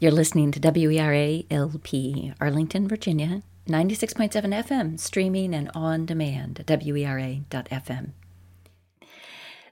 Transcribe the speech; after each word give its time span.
You're 0.00 0.12
listening 0.12 0.52
to 0.52 0.60
WERA 0.60 1.42
LP, 1.50 2.32
Arlington, 2.40 2.86
Virginia, 2.86 3.42
96.7 3.68 4.30
FM, 4.30 5.00
streaming 5.00 5.52
and 5.52 5.72
on 5.74 6.06
demand 6.06 6.60
at 6.60 6.68
WERA.FM. 6.68 8.12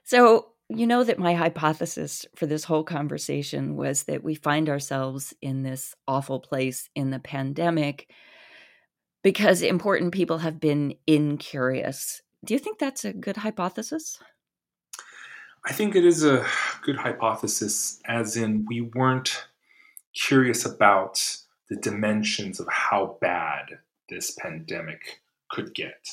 So, 0.03 0.47
you 0.67 0.85
know 0.85 1.05
that 1.05 1.17
my 1.17 1.33
hypothesis 1.33 2.25
for 2.35 2.45
this 2.45 2.65
whole 2.65 2.83
conversation 2.83 3.77
was 3.77 4.03
that 4.03 4.21
we 4.21 4.35
find 4.35 4.67
ourselves 4.67 5.33
in 5.41 5.63
this 5.63 5.95
awful 6.09 6.41
place 6.41 6.89
in 6.93 7.09
the 7.09 7.19
pandemic 7.19 8.11
because 9.23 9.61
important 9.61 10.13
people 10.13 10.39
have 10.39 10.59
been 10.59 10.95
incurious. 11.07 12.21
Do 12.43 12.53
you 12.53 12.59
think 12.59 12.79
that's 12.79 13.05
a 13.05 13.13
good 13.13 13.37
hypothesis? 13.37 14.19
I 15.65 15.71
think 15.71 15.95
it 15.95 16.03
is 16.03 16.25
a 16.25 16.45
good 16.81 16.97
hypothesis, 16.97 18.01
as 18.05 18.35
in 18.35 18.65
we 18.67 18.81
weren't 18.81 19.47
curious 20.17 20.65
about 20.65 21.21
the 21.69 21.75
dimensions 21.75 22.59
of 22.59 22.67
how 22.69 23.17
bad 23.21 23.79
this 24.09 24.31
pandemic 24.31 25.21
could 25.49 25.73
get. 25.73 26.09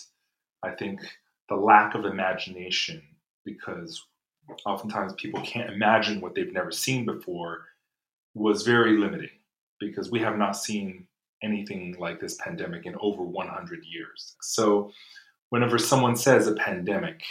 I 0.63 0.71
think 0.71 1.01
the 1.49 1.57
lack 1.57 1.95
of 1.95 2.05
imagination, 2.05 3.03
because 3.45 4.03
oftentimes 4.67 5.15
people 5.15 5.41
can't 5.43 5.71
imagine 5.71 6.21
what 6.21 6.35
they've 6.35 6.53
never 6.53 6.73
seen 6.73 7.05
before, 7.05 7.67
was 8.35 8.63
very 8.63 8.99
limiting 8.99 9.31
because 9.79 10.11
we 10.11 10.21
have 10.21 10.37
not 10.37 10.57
seen 10.57 11.07
anything 11.43 11.95
like 11.99 12.21
this 12.21 12.37
pandemic 12.37 12.87
in 12.87 12.97
over 13.01 13.23
100 13.23 13.85
years. 13.85 14.35
So, 14.41 14.91
whenever 15.51 15.79
someone 15.79 16.17
says 16.17 16.47
a 16.47 16.55
pandemic, 16.55 17.23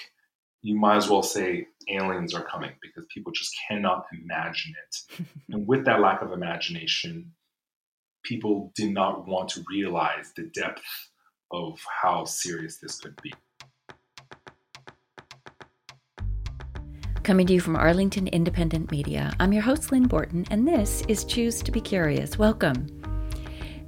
you 0.62 0.76
might 0.76 0.98
as 0.98 1.10
well 1.10 1.24
say 1.24 1.68
aliens 1.90 2.34
are 2.34 2.44
coming 2.44 2.72
because 2.82 3.06
people 3.14 3.32
just 3.32 3.56
cannot 3.68 4.06
imagine 4.14 4.74
it. 4.88 5.26
and 5.54 5.68
with 5.68 5.86
that 5.86 6.00
lack 6.00 6.22
of 6.22 6.32
imagination, 6.32 7.32
people 8.24 8.72
did 8.76 8.94
not 8.94 9.28
want 9.28 9.50
to 9.50 9.64
realize 9.70 10.32
the 10.36 10.50
depth 10.54 10.84
of 11.52 11.80
how 12.02 12.26
serious 12.26 12.78
this 12.78 13.00
could 13.00 13.20
be. 13.22 13.34
Coming 17.24 17.48
to 17.48 17.54
you 17.54 17.62
from 17.62 17.78
Arlington 17.78 18.28
Independent 18.28 18.92
Media, 18.92 19.32
I'm 19.40 19.54
your 19.54 19.62
host, 19.62 19.94
Lynn 19.94 20.08
Borton, 20.08 20.46
and 20.52 20.68
this 20.68 21.04
is 21.08 21.24
Choose 21.24 21.62
to 21.62 21.72
Be 21.72 21.80
Curious. 21.80 22.38
Welcome. 22.38 22.88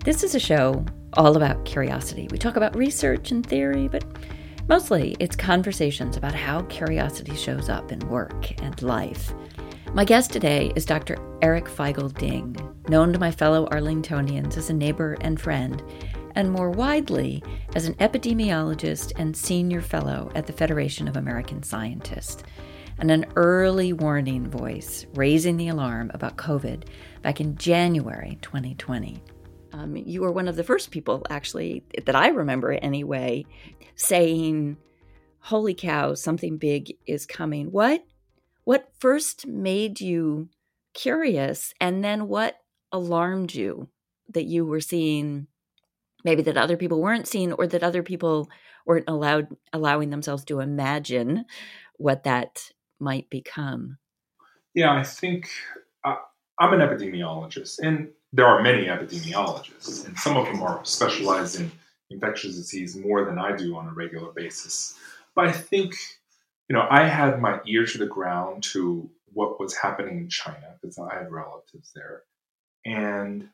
This 0.06 0.24
is 0.24 0.36
a 0.36 0.40
show 0.40 0.86
all 1.16 1.36
about 1.36 1.66
curiosity. 1.66 2.30
We 2.32 2.38
talk 2.38 2.56
about 2.56 2.76
research 2.78 3.32
and 3.32 3.46
theory, 3.46 3.90
but 3.90 4.06
Mostly, 4.68 5.16
it's 5.20 5.36
conversations 5.36 6.18
about 6.18 6.34
how 6.34 6.64
curiosity 6.64 7.36
shows 7.36 7.70
up 7.70 7.92
in 7.92 8.00
work 8.10 8.60
and 8.64 8.82
life. 8.82 9.32
My 9.94 10.04
guest 10.04 10.34
today 10.34 10.72
is 10.76 10.86
Dr. 10.86 11.18
Eric 11.44 11.66
Feigl 11.66 12.12
Ding, 12.18 12.58
known 12.90 13.14
to 13.14 13.20
my 13.20 13.30
fellow 13.30 13.68
Arlingtonians 13.68 14.58
as 14.58 14.72
a 14.72 14.74
neighbor 14.74 15.18
and 15.22 15.40
friend, 15.40 15.84
and 16.34 16.52
more 16.52 16.72
widely 16.72 17.44
as 17.76 17.86
an 17.86 17.94
epidemiologist 17.96 19.12
and 19.18 19.38
senior 19.38 19.82
fellow 19.82 20.32
at 20.34 20.48
the 20.48 20.54
Federation 20.54 21.08
of 21.08 21.16
American 21.16 21.62
Scientists, 21.62 22.42
and 22.98 23.12
an 23.12 23.28
early 23.36 23.94
warning 23.94 24.50
voice 24.50 25.06
raising 25.14 25.58
the 25.58 25.68
alarm 25.68 26.10
about 26.16 26.38
COVID 26.38 26.88
back 27.22 27.40
in 27.40 27.56
January 27.56 28.40
2020. 28.42 29.22
Um, 29.76 29.98
you 29.98 30.22
were 30.22 30.32
one 30.32 30.48
of 30.48 30.56
the 30.56 30.64
first 30.64 30.90
people, 30.92 31.26
actually, 31.30 31.84
that 32.06 32.16
I 32.16 32.30
remember 32.30 32.72
anyway, 32.72 33.46
saying, 33.96 34.78
"Holy 35.40 35.74
cow, 35.74 36.14
something 36.14 36.58
big 36.58 36.98
is 37.06 37.26
coming." 37.26 37.72
What 37.72 38.06
what 38.64 38.90
first 39.00 39.46
made 39.46 40.00
you 40.00 40.50
curious, 40.94 41.74
and 41.82 42.04
then 42.04 42.28
what 42.30 42.56
alarmed 42.92 43.54
you 43.54 43.90
that 44.30 44.46
you 44.46 44.66
were 44.66 44.80
seeing, 44.80 45.48
maybe 46.24 46.42
that 46.44 46.58
other 46.58 46.78
people 46.78 47.02
weren't 47.02 47.28
seeing, 47.28 47.52
or 47.52 47.68
that 47.68 47.84
other 47.84 48.02
people 48.02 48.50
weren't 48.86 49.10
allowed 49.10 49.48
allowing 49.74 50.10
themselves 50.10 50.46
to 50.46 50.62
imagine 50.62 51.44
what 51.98 52.24
that 52.24 52.72
might 52.98 53.30
become? 53.30 53.98
Yeah, 54.74 54.94
I 54.94 55.04
think 55.04 55.50
uh, 56.06 56.16
I'm 56.60 56.74
an 56.74 56.80
epidemiologist, 56.80 57.80
and 57.80 58.10
there 58.32 58.46
are 58.46 58.62
many 58.62 58.86
epidemiologists, 58.86 60.06
and 60.06 60.18
some 60.18 60.38
of 60.38 60.46
them 60.46 60.62
are 60.62 60.84
specialized 60.86 61.60
in 61.60 61.72
infectious 62.10 62.56
disease 62.56 62.96
more 62.96 63.26
than 63.26 63.38
I 63.38 63.56
do 63.56 63.76
on 63.76 63.88
a 63.88 63.94
regular 63.94 64.32
basis. 64.32 64.96
But 65.36 65.48
I 65.48 65.52
think, 65.52 65.96
you 66.70 66.76
know, 66.76 66.88
I 66.90 67.08
had 67.08 67.42
my 67.42 67.60
ear 67.66 67.86
to 67.86 67.98
the 67.98 68.06
ground 68.06 68.64
to 68.64 69.10
what 69.34 69.60
was 69.60 69.76
happening 69.76 70.18
in 70.18 70.30
China 70.30 70.76
because 70.82 70.98
I 70.98 71.14
have 71.14 71.32
relatives 71.32 71.92
there. 71.94 72.24
And 72.86 73.50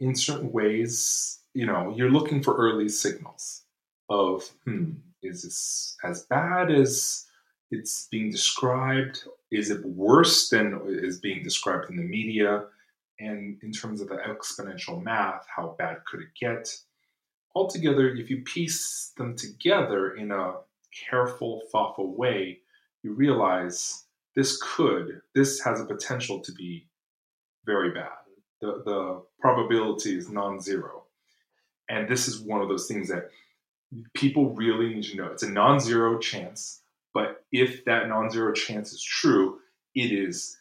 in 0.00 0.14
certain 0.14 0.52
ways, 0.52 1.40
you 1.54 1.66
know, 1.66 1.92
you're 1.94 2.10
looking 2.10 2.42
for 2.42 2.56
early 2.56 2.88
signals 2.88 3.62
of, 4.08 4.48
hmm, 4.64 4.92
is 5.22 5.42
this 5.42 5.96
as 6.04 6.22
bad 6.22 6.70
as 6.70 7.26
it's 7.70 8.08
being 8.10 8.30
described? 8.30 9.24
Is 9.50 9.70
it 9.70 9.84
worse 9.84 10.48
than 10.48 10.80
is 10.86 11.20
being 11.20 11.42
described 11.42 11.90
in 11.90 11.96
the 11.96 12.02
media? 12.02 12.64
and 13.20 13.58
in 13.62 13.72
terms 13.72 14.00
of 14.00 14.08
the 14.08 14.16
exponential 14.16 15.02
math, 15.02 15.46
how 15.54 15.74
bad 15.78 16.04
could 16.04 16.20
it 16.20 16.34
get? 16.38 16.74
Altogether, 17.54 18.08
if 18.08 18.30
you 18.30 18.42
piece 18.42 19.12
them 19.16 19.34
together 19.34 20.14
in 20.14 20.30
a 20.30 20.54
careful, 21.10 21.62
thoughtful 21.72 22.14
way, 22.14 22.60
you 23.02 23.12
realize 23.12 24.04
this 24.36 24.60
could, 24.62 25.20
this 25.34 25.60
has 25.60 25.80
a 25.80 25.84
potential 25.84 26.40
to 26.40 26.52
be 26.52 26.86
very 27.64 27.90
bad. 27.90 28.10
The, 28.60 28.82
the 28.84 29.22
probability 29.40 30.16
is 30.16 30.28
non 30.28 30.60
zero. 30.60 31.04
And 31.88 32.08
this 32.08 32.28
is 32.28 32.40
one 32.40 32.60
of 32.60 32.68
those 32.68 32.86
things 32.86 33.08
that 33.08 33.30
people 34.14 34.50
really 34.50 34.94
need 34.94 35.04
to 35.04 35.16
know. 35.16 35.26
It's 35.26 35.42
a 35.42 35.50
non 35.50 35.80
zero 35.80 36.18
chance, 36.18 36.77
if 37.52 37.84
that 37.84 38.08
non 38.08 38.30
zero 38.30 38.52
chance 38.52 38.92
is 38.92 39.02
true, 39.02 39.58
it 39.94 40.12
is 40.12 40.56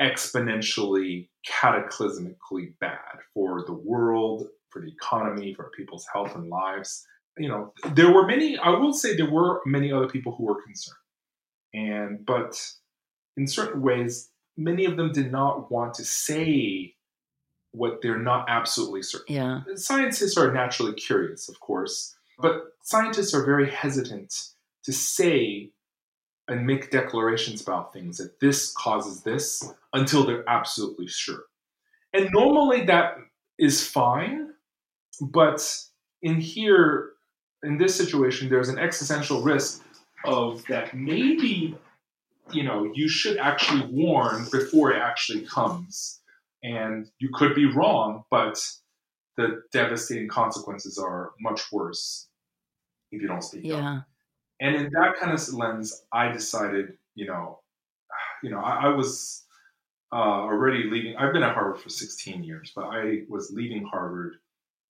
exponentially 0.00 1.28
cataclysmically 1.48 2.74
bad 2.80 3.18
for 3.32 3.64
the 3.66 3.72
world, 3.72 4.48
for 4.70 4.80
the 4.80 4.88
economy, 4.88 5.54
for 5.54 5.70
people's 5.76 6.06
health 6.12 6.34
and 6.34 6.48
lives. 6.48 7.06
You 7.38 7.48
know, 7.48 7.72
there 7.92 8.12
were 8.12 8.26
many, 8.26 8.56
I 8.58 8.70
will 8.70 8.92
say 8.92 9.16
there 9.16 9.30
were 9.30 9.60
many 9.66 9.92
other 9.92 10.08
people 10.08 10.34
who 10.34 10.44
were 10.44 10.62
concerned. 10.62 10.96
And, 11.72 12.24
but 12.24 12.60
in 13.36 13.46
certain 13.46 13.82
ways, 13.82 14.30
many 14.56 14.84
of 14.84 14.96
them 14.96 15.12
did 15.12 15.32
not 15.32 15.70
want 15.70 15.94
to 15.94 16.04
say 16.04 16.94
what 17.72 18.00
they're 18.02 18.18
not 18.18 18.46
absolutely 18.48 19.02
certain. 19.02 19.34
Yeah. 19.34 19.60
Scientists 19.74 20.36
are 20.36 20.52
naturally 20.52 20.92
curious, 20.92 21.48
of 21.48 21.58
course, 21.58 22.14
but 22.38 22.62
scientists 22.82 23.34
are 23.34 23.44
very 23.44 23.68
hesitant 23.68 24.50
to 24.84 24.92
say 24.92 25.70
and 26.48 26.66
make 26.66 26.90
declarations 26.90 27.62
about 27.62 27.92
things 27.92 28.18
that 28.18 28.38
this 28.40 28.72
causes 28.72 29.22
this 29.22 29.64
until 29.92 30.24
they're 30.24 30.48
absolutely 30.48 31.06
sure. 31.06 31.44
And 32.12 32.28
normally 32.32 32.84
that 32.84 33.16
is 33.58 33.86
fine, 33.86 34.50
but 35.20 35.66
in 36.22 36.40
here, 36.40 37.12
in 37.62 37.78
this 37.78 37.96
situation, 37.96 38.48
there's 38.48 38.68
an 38.68 38.78
existential 38.78 39.42
risk 39.42 39.82
of 40.24 40.64
that 40.68 40.94
maybe, 40.94 41.76
you 42.52 42.62
know, 42.62 42.90
you 42.94 43.08
should 43.08 43.38
actually 43.38 43.86
warn 43.90 44.46
before 44.50 44.92
it 44.92 45.00
actually 45.00 45.42
comes. 45.46 46.20
And 46.62 47.10
you 47.18 47.28
could 47.32 47.54
be 47.54 47.66
wrong, 47.66 48.24
but 48.30 48.58
the 49.36 49.62
devastating 49.72 50.28
consequences 50.28 50.98
are 50.98 51.32
much 51.40 51.70
worse 51.70 52.28
if 53.10 53.20
you 53.20 53.28
don't 53.28 53.42
speak 53.42 53.64
yeah. 53.64 53.98
up. 53.98 54.04
And 54.60 54.76
in 54.76 54.90
that 54.92 55.16
kind 55.18 55.32
of 55.32 55.52
lens, 55.52 56.04
I 56.12 56.30
decided, 56.32 56.96
you 57.14 57.26
know, 57.26 57.60
you 58.42 58.50
know, 58.50 58.60
I, 58.60 58.86
I 58.86 58.88
was 58.88 59.44
uh, 60.12 60.16
already 60.16 60.84
leaving. 60.84 61.16
I've 61.16 61.32
been 61.32 61.42
at 61.42 61.54
Harvard 61.54 61.80
for 61.80 61.90
16 61.90 62.44
years, 62.44 62.72
but 62.74 62.84
I 62.84 63.22
was 63.28 63.50
leaving 63.52 63.84
Harvard 63.84 64.36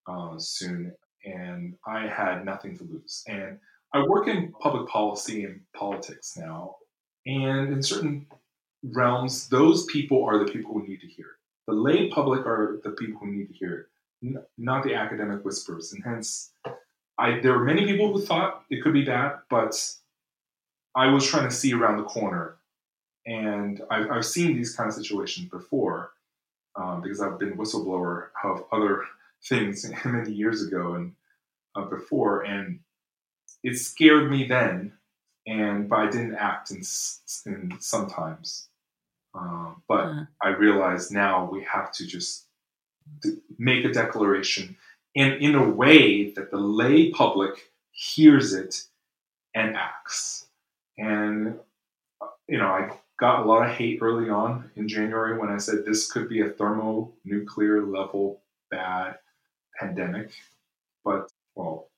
uh, 0.06 0.34
soon, 0.38 0.93
and 1.25 1.75
I 1.87 2.06
had 2.06 2.44
nothing 2.44 2.76
to 2.78 2.84
lose. 2.84 3.22
And 3.26 3.58
I 3.94 4.02
work 4.02 4.28
in 4.28 4.52
public 4.61 4.88
policy 4.88 5.44
and 5.44 5.61
politics 5.75 6.34
now, 6.37 6.76
and 7.26 7.72
in 7.72 7.82
certain 7.82 8.26
realms, 8.82 9.49
those 9.49 9.84
people 9.87 10.25
are 10.25 10.38
the 10.38 10.52
people 10.52 10.75
who 10.75 10.87
need 10.87 11.00
to 11.00 11.06
hear 11.06 11.26
it. 11.26 11.70
The 11.70 11.75
lay 11.75 12.10
public 12.10 12.44
are 12.44 12.81
the 12.84 12.90
people 12.90 13.20
who 13.20 13.32
need 13.32 13.46
to 13.49 13.55
hear 13.55 13.88
it, 14.22 14.44
not 14.58 14.84
the 14.84 14.94
academic 14.94 15.44
whispers. 15.44 15.94
And 15.94 16.05
hence, 16.05 16.52
I 17.19 17.40
there 17.40 17.52
were 17.52 17.64
many 17.64 17.87
people 17.87 18.12
who 18.12 18.20
thought 18.20 18.64
it 18.70 18.82
could 18.82 18.93
be 18.93 19.05
bad, 19.05 19.38
but 19.49 19.75
I 20.94 21.08
was 21.08 21.26
trying 21.26 21.49
to 21.49 21.55
see 21.55 21.72
around 21.72 21.99
the 21.99 22.05
corner, 22.05 22.56
and 23.26 23.81
I've, 23.90 24.11
I've 24.11 24.25
seen 24.25 24.56
these 24.56 24.75
kind 24.75 24.88
of 24.88 24.94
situations 24.94 25.49
before 25.49 26.12
um, 26.76 27.02
because 27.02 27.20
I've 27.20 27.38
been 27.38 27.56
whistleblower 27.56 28.28
of 28.43 28.64
other 28.72 29.05
things 29.49 29.90
many 30.05 30.32
years 30.32 30.66
ago 30.66 30.94
and 30.94 31.12
uh, 31.76 31.84
before, 31.84 32.43
and 32.43 32.81
it 33.62 33.76
scared 33.76 34.31
me 34.31 34.46
then, 34.46 34.93
and 35.46 35.88
but 35.88 36.00
I 36.00 36.10
didn't 36.10 36.37
act 36.37 36.70
in, 36.70 36.82
in 37.46 37.72
sometimes. 37.81 38.69
Um, 39.34 39.82
but 39.88 40.00
uh-huh. 40.00 40.25
I 40.43 40.49
realize 40.50 41.10
now 41.10 41.49
we 41.50 41.64
have 41.64 41.93
to 41.93 42.06
just 42.06 42.46
make 43.58 43.84
a 43.84 43.93
declaration 43.93 44.76
and 45.16 45.34
in 45.34 45.55
a 45.55 45.69
way 45.69 46.31
that 46.31 46.50
the 46.50 46.58
lay 46.58 47.11
public 47.11 47.70
hears 47.93 48.52
it 48.52 48.84
and 49.55 49.76
acts. 49.76 50.46
And, 50.99 51.58
you 52.49 52.58
know, 52.58 52.66
I 52.66 52.90
got 53.19 53.44
a 53.44 53.49
lot 53.49 53.69
of 53.69 53.76
hate 53.76 54.00
early 54.02 54.28
on 54.28 54.70
in 54.76 54.88
January 54.88 55.38
when 55.38 55.50
I 55.50 55.58
said 55.58 55.84
this 55.84 56.11
could 56.11 56.28
be 56.28 56.40
a 56.40 56.50
thermonuclear 56.50 57.82
level 57.82 58.43
bad 58.70 59.16
pandemic. 59.78 60.32
But, 61.05 61.31
well, 61.55 61.90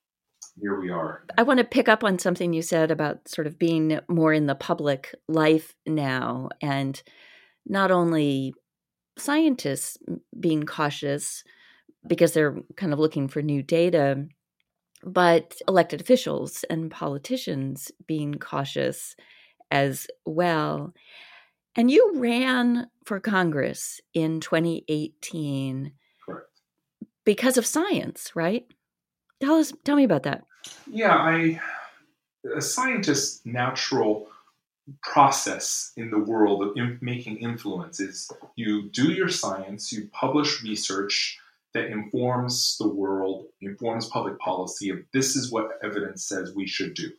here 0.59 0.79
we 0.79 0.89
are. 0.89 1.23
I 1.37 1.43
want 1.43 1.59
to 1.59 1.63
pick 1.63 1.87
up 1.87 2.03
on 2.03 2.19
something 2.19 2.53
you 2.53 2.61
said 2.61 2.91
about 2.91 3.27
sort 3.27 3.47
of 3.47 3.57
being 3.57 3.99
more 4.07 4.33
in 4.33 4.45
the 4.47 4.55
public 4.55 5.13
life 5.27 5.73
now 5.85 6.49
and 6.61 7.01
not 7.65 7.91
only 7.91 8.53
scientists 9.17 9.97
being 10.39 10.63
cautious 10.63 11.43
because 12.05 12.33
they're 12.33 12.57
kind 12.75 12.93
of 12.93 12.99
looking 12.99 13.27
for 13.27 13.41
new 13.41 13.63
data, 13.63 14.27
but 15.03 15.55
elected 15.67 16.01
officials 16.01 16.63
and 16.69 16.91
politicians 16.91 17.91
being 18.05 18.35
cautious 18.35 19.15
as 19.71 20.07
well. 20.25 20.93
And 21.75 21.91
you 21.91 22.13
ran 22.15 22.87
for 23.05 23.19
Congress 23.19 24.01
in 24.13 24.39
2018 24.39 25.91
Correct. 26.25 26.47
because 27.23 27.57
of 27.57 27.65
science, 27.65 28.31
right? 28.35 28.65
Tell 29.39 29.55
us 29.55 29.71
tell 29.83 29.95
me 29.95 30.03
about 30.03 30.23
that. 30.23 30.43
Yeah, 30.89 31.15
I 31.15 31.61
a 32.55 32.61
scientist's 32.61 33.45
natural 33.45 34.27
process 35.03 35.91
in 35.97 36.09
the 36.09 36.19
world 36.19 36.63
of 36.63 36.77
in, 36.77 36.97
making 37.01 37.37
influence 37.37 37.99
is 37.99 38.31
you 38.55 38.89
do 38.89 39.11
your 39.11 39.29
science, 39.29 39.91
you 39.91 40.09
publish 40.13 40.63
research 40.63 41.37
that 41.73 41.87
informs 41.87 42.77
the 42.79 42.87
world, 42.87 43.45
informs 43.61 44.07
public 44.09 44.39
policy 44.39 44.89
of 44.89 44.99
this 45.13 45.35
is 45.35 45.51
what 45.51 45.79
evidence 45.83 46.27
says 46.27 46.55
we 46.55 46.67
should 46.67 46.93
do, 46.93 47.11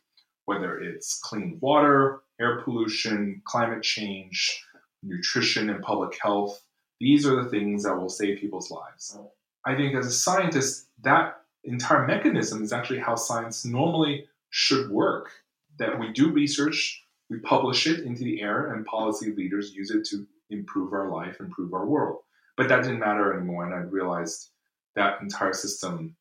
whether 0.46 0.80
it's 0.80 1.20
clean 1.22 1.58
water, 1.60 2.22
air 2.40 2.60
pollution, 2.62 3.42
climate 3.44 3.82
change, 3.82 4.64
nutrition, 5.02 5.70
and 5.70 5.82
public 5.82 6.18
health. 6.20 6.60
These 7.00 7.26
are 7.26 7.42
the 7.42 7.50
things 7.50 7.84
that 7.84 7.96
will 7.96 8.08
save 8.08 8.40
people's 8.40 8.70
lives. 8.70 9.16
I 9.64 9.76
think 9.76 9.94
as 9.94 10.06
a 10.06 10.12
scientist, 10.12 10.86
that 11.02 11.42
entire 11.64 12.06
mechanism 12.06 12.62
is 12.62 12.72
actually 12.72 13.00
how 13.00 13.14
science 13.14 13.64
normally 13.64 14.26
should 14.50 14.90
work. 14.90 15.30
That 15.78 15.98
we 15.98 16.12
do 16.12 16.32
research, 16.32 17.04
we 17.30 17.38
publish 17.38 17.86
it 17.86 18.00
into 18.00 18.24
the 18.24 18.40
air, 18.40 18.72
and 18.72 18.84
policy 18.86 19.32
leaders 19.32 19.74
use 19.74 19.90
it 19.90 20.04
to 20.06 20.26
improve 20.50 20.92
our 20.92 21.10
life, 21.10 21.38
improve 21.40 21.74
our 21.74 21.86
world. 21.86 22.20
But 22.58 22.68
that 22.68 22.82
didn't 22.82 22.98
matter 22.98 23.32
anymore, 23.32 23.64
and 23.64 23.72
I 23.72 23.78
realized 23.78 24.50
that 24.96 25.22
entire 25.22 25.52
system, 25.52 26.16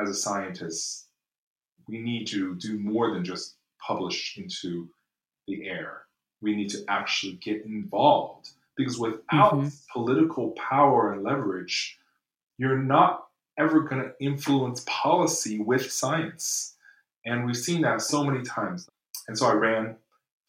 as 0.00 0.08
a 0.08 0.14
scientist, 0.14 1.08
we 1.86 1.98
need 1.98 2.26
to 2.28 2.54
do 2.54 2.78
more 2.78 3.12
than 3.12 3.26
just 3.26 3.56
publish 3.78 4.38
into 4.38 4.88
the 5.46 5.68
air. 5.68 6.06
We 6.40 6.56
need 6.56 6.70
to 6.70 6.82
actually 6.88 7.34
get 7.34 7.66
involved 7.66 8.48
because 8.74 8.98
without 8.98 9.52
mm-hmm. 9.52 9.68
political 9.92 10.52
power 10.52 11.12
and 11.12 11.22
leverage, 11.22 11.98
you're 12.56 12.78
not 12.78 13.26
ever 13.58 13.80
going 13.80 14.02
to 14.02 14.12
influence 14.18 14.82
policy 14.86 15.58
with 15.58 15.92
science. 15.92 16.74
And 17.26 17.44
we've 17.44 17.56
seen 17.56 17.82
that 17.82 18.00
so 18.00 18.24
many 18.24 18.42
times. 18.42 18.88
And 19.28 19.36
so 19.36 19.46
I 19.46 19.52
ran 19.52 19.96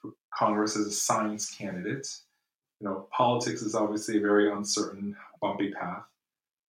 for 0.01 0.11
Congress 0.33 0.77
as 0.77 0.85
a 0.87 0.91
science 0.91 1.53
candidate. 1.53 2.07
You 2.79 2.87
know, 2.87 3.07
politics 3.11 3.61
is 3.61 3.75
obviously 3.75 4.17
a 4.17 4.21
very 4.21 4.51
uncertain, 4.51 5.15
bumpy 5.41 5.71
path, 5.71 6.03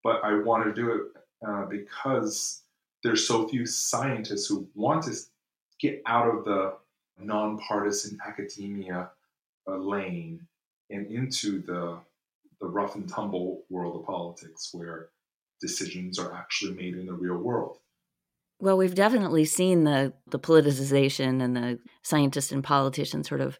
but 0.02 0.24
I 0.24 0.34
want 0.40 0.64
to 0.64 0.72
do 0.72 0.90
it 0.92 1.02
uh, 1.46 1.66
because 1.66 2.62
there's 3.02 3.26
so 3.26 3.46
few 3.46 3.66
scientists 3.66 4.46
who 4.46 4.68
want 4.74 5.04
to 5.04 5.14
get 5.80 6.02
out 6.06 6.28
of 6.28 6.44
the 6.44 6.74
nonpartisan 7.20 8.18
academia 8.26 9.10
uh, 9.68 9.76
lane 9.76 10.46
and 10.90 11.06
into 11.08 11.62
the 11.62 11.98
the 12.60 12.66
rough 12.66 12.96
and 12.96 13.08
tumble 13.08 13.62
world 13.70 13.94
of 13.94 14.04
politics 14.04 14.70
where 14.72 15.10
decisions 15.60 16.18
are 16.18 16.34
actually 16.34 16.74
made 16.74 16.94
in 16.94 17.06
the 17.06 17.12
real 17.12 17.36
world. 17.36 17.78
Well, 18.60 18.76
we've 18.76 18.94
definitely 18.94 19.44
seen 19.44 19.84
the 19.84 20.12
the 20.26 20.38
politicization 20.38 21.42
and 21.42 21.56
the 21.56 21.78
scientists 22.02 22.50
and 22.50 22.64
politicians 22.64 23.28
sort 23.28 23.40
of 23.40 23.58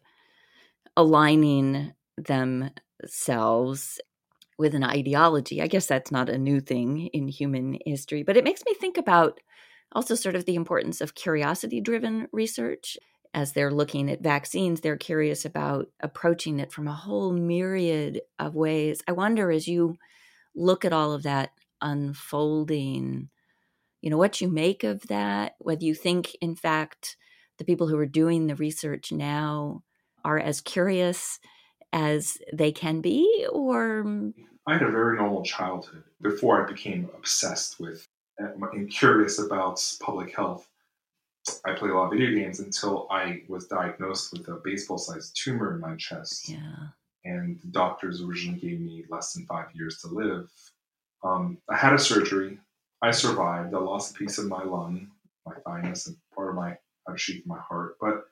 aligning 0.97 1.93
themselves 2.25 3.99
with 4.57 4.75
an 4.75 4.83
ideology. 4.83 5.61
I 5.61 5.67
guess 5.67 5.87
that's 5.87 6.11
not 6.11 6.29
a 6.29 6.37
new 6.37 6.59
thing 6.59 7.07
in 7.07 7.27
human 7.27 7.77
history, 7.85 8.23
but 8.23 8.37
it 8.37 8.43
makes 8.43 8.61
me 8.65 8.73
think 8.73 8.97
about 8.97 9.39
also 9.93 10.15
sort 10.15 10.35
of 10.35 10.45
the 10.45 10.55
importance 10.55 11.01
of 11.01 11.15
curiosity 11.15 11.81
driven 11.81 12.27
research. 12.31 12.97
As 13.33 13.53
they're 13.53 13.71
looking 13.71 14.09
at 14.09 14.23
vaccines, 14.23 14.81
they're 14.81 14.97
curious 14.97 15.45
about 15.45 15.87
approaching 15.99 16.59
it 16.59 16.71
from 16.71 16.87
a 16.87 16.93
whole 16.93 17.31
myriad 17.31 18.21
of 18.39 18.55
ways. 18.55 19.01
I 19.07 19.11
wonder 19.11 19.51
as 19.51 19.67
you 19.67 19.97
look 20.55 20.83
at 20.83 20.93
all 20.93 21.13
of 21.13 21.23
that 21.23 21.51
unfolding, 21.79 23.29
you 24.01 24.09
know, 24.09 24.17
what 24.17 24.41
you 24.41 24.49
make 24.49 24.83
of 24.83 25.03
that, 25.07 25.53
whether 25.59 25.85
you 25.85 25.93
think, 25.93 26.35
in 26.41 26.55
fact, 26.55 27.17
the 27.59 27.65
people 27.65 27.87
who 27.87 27.97
are 27.97 28.05
doing 28.05 28.47
the 28.47 28.55
research 28.55 29.11
now 29.11 29.83
are 30.25 30.39
as 30.39 30.59
curious 30.59 31.39
as 31.93 32.37
they 32.53 32.71
can 32.71 33.01
be, 33.01 33.47
or 33.51 34.31
I 34.67 34.73
had 34.73 34.83
a 34.83 34.91
very 34.91 35.17
normal 35.17 35.43
childhood 35.43 36.03
before 36.21 36.63
I 36.63 36.71
became 36.71 37.09
obsessed 37.15 37.79
with 37.79 38.05
and 38.37 38.89
curious 38.89 39.39
about 39.39 39.81
public 40.01 40.35
health. 40.35 40.67
I 41.65 41.73
played 41.73 41.91
a 41.91 41.95
lot 41.95 42.05
of 42.05 42.11
video 42.11 42.37
games 42.37 42.59
until 42.59 43.07
I 43.09 43.41
was 43.47 43.67
diagnosed 43.67 44.31
with 44.33 44.47
a 44.47 44.59
baseball 44.63 44.97
sized 44.97 45.35
tumor 45.35 45.73
in 45.73 45.81
my 45.81 45.95
chest. 45.95 46.49
Yeah. 46.49 46.87
And 47.25 47.59
the 47.61 47.67
doctors 47.67 48.21
originally 48.21 48.59
gave 48.59 48.79
me 48.79 49.03
less 49.09 49.33
than 49.33 49.45
five 49.45 49.67
years 49.73 49.99
to 50.01 50.07
live. 50.07 50.49
Um, 51.23 51.57
I 51.69 51.75
had 51.75 51.93
a 51.93 51.99
surgery. 51.99 52.59
I 53.01 53.11
survived. 53.11 53.73
I 53.73 53.79
lost 53.79 54.15
a 54.15 54.19
piece 54.19 54.37
of 54.37 54.45
my 54.45 54.63
lung, 54.63 55.07
my 55.45 55.55
thymus, 55.65 56.07
and 56.07 56.17
part 56.33 56.49
of 56.49 56.55
my 56.55 56.77
of 57.07 57.19
my 57.45 57.57
heart. 57.57 57.97
But 57.99 58.27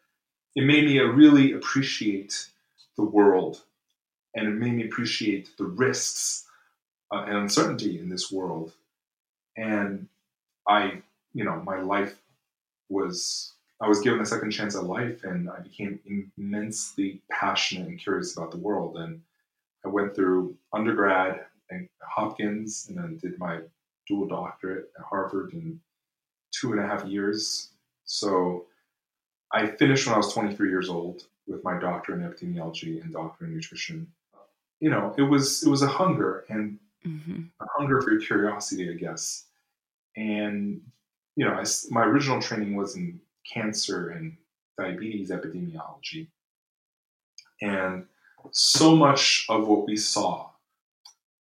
it 0.55 0.63
made 0.63 0.85
me 0.85 0.99
really 0.99 1.53
appreciate 1.53 2.49
the 2.97 3.03
world 3.03 3.61
and 4.37 4.47
it 4.47 4.51
made 4.51 4.73
me 4.73 4.85
appreciate 4.85 5.57
the 5.57 5.65
risks 5.65 6.45
uh, 7.11 7.23
and 7.27 7.37
uncertainty 7.37 7.99
in 7.99 8.07
this 8.07 8.31
world. 8.31 8.73
And 9.57 10.07
I, 10.67 11.01
you 11.33 11.43
know, 11.43 11.61
my 11.65 11.79
life 11.81 12.15
was 12.89 13.53
I 13.81 13.87
was 13.87 14.01
given 14.01 14.21
a 14.21 14.25
second 14.25 14.51
chance 14.51 14.75
at 14.75 14.83
life, 14.83 15.23
and 15.23 15.49
I 15.49 15.59
became 15.59 15.99
immensely 16.37 17.21
passionate 17.31 17.87
and 17.87 17.99
curious 17.99 18.35
about 18.35 18.51
the 18.51 18.57
world. 18.57 18.97
And 18.97 19.21
I 19.85 19.89
went 19.89 20.15
through 20.15 20.55
undergrad 20.73 21.45
at 21.71 21.81
Hopkins, 22.01 22.87
and 22.89 22.97
then 22.97 23.17
did 23.17 23.39
my 23.39 23.59
dual 24.07 24.27
doctorate 24.27 24.91
at 24.97 25.05
Harvard 25.05 25.53
in 25.53 25.79
two 26.51 26.71
and 26.71 26.81
a 26.81 26.87
half 26.87 27.05
years. 27.05 27.69
So 28.05 28.65
I 29.51 29.67
finished 29.67 30.05
when 30.05 30.15
I 30.15 30.17
was 30.17 30.33
23 30.33 30.69
years 30.69 30.89
old 30.89 31.23
with 31.47 31.63
my 31.63 31.79
doctor 31.79 32.13
in 32.13 32.21
epidemiology 32.21 33.01
and 33.01 33.13
doctor 33.13 33.45
in 33.45 33.53
nutrition 33.53 34.07
you 34.79 34.89
know, 34.89 35.13
it 35.17 35.23
was 35.23 35.63
it 35.63 35.69
was 35.69 35.81
a 35.81 35.87
hunger 35.87 36.45
and 36.49 36.77
mm-hmm. 37.05 37.43
a 37.59 37.65
hunger 37.77 38.01
for 38.01 38.17
curiosity, 38.17 38.89
I 38.89 38.93
guess. 38.93 39.45
And 40.15 40.81
you 41.35 41.45
know, 41.45 41.53
I, 41.53 41.63
my 41.89 42.03
original 42.03 42.41
training 42.41 42.75
was 42.75 42.95
in 42.95 43.19
cancer 43.51 44.09
and 44.09 44.35
diabetes 44.77 45.31
epidemiology, 45.31 46.27
and 47.61 48.05
so 48.51 48.95
much 48.95 49.45
of 49.49 49.67
what 49.67 49.87
we 49.87 49.97
saw 49.97 50.49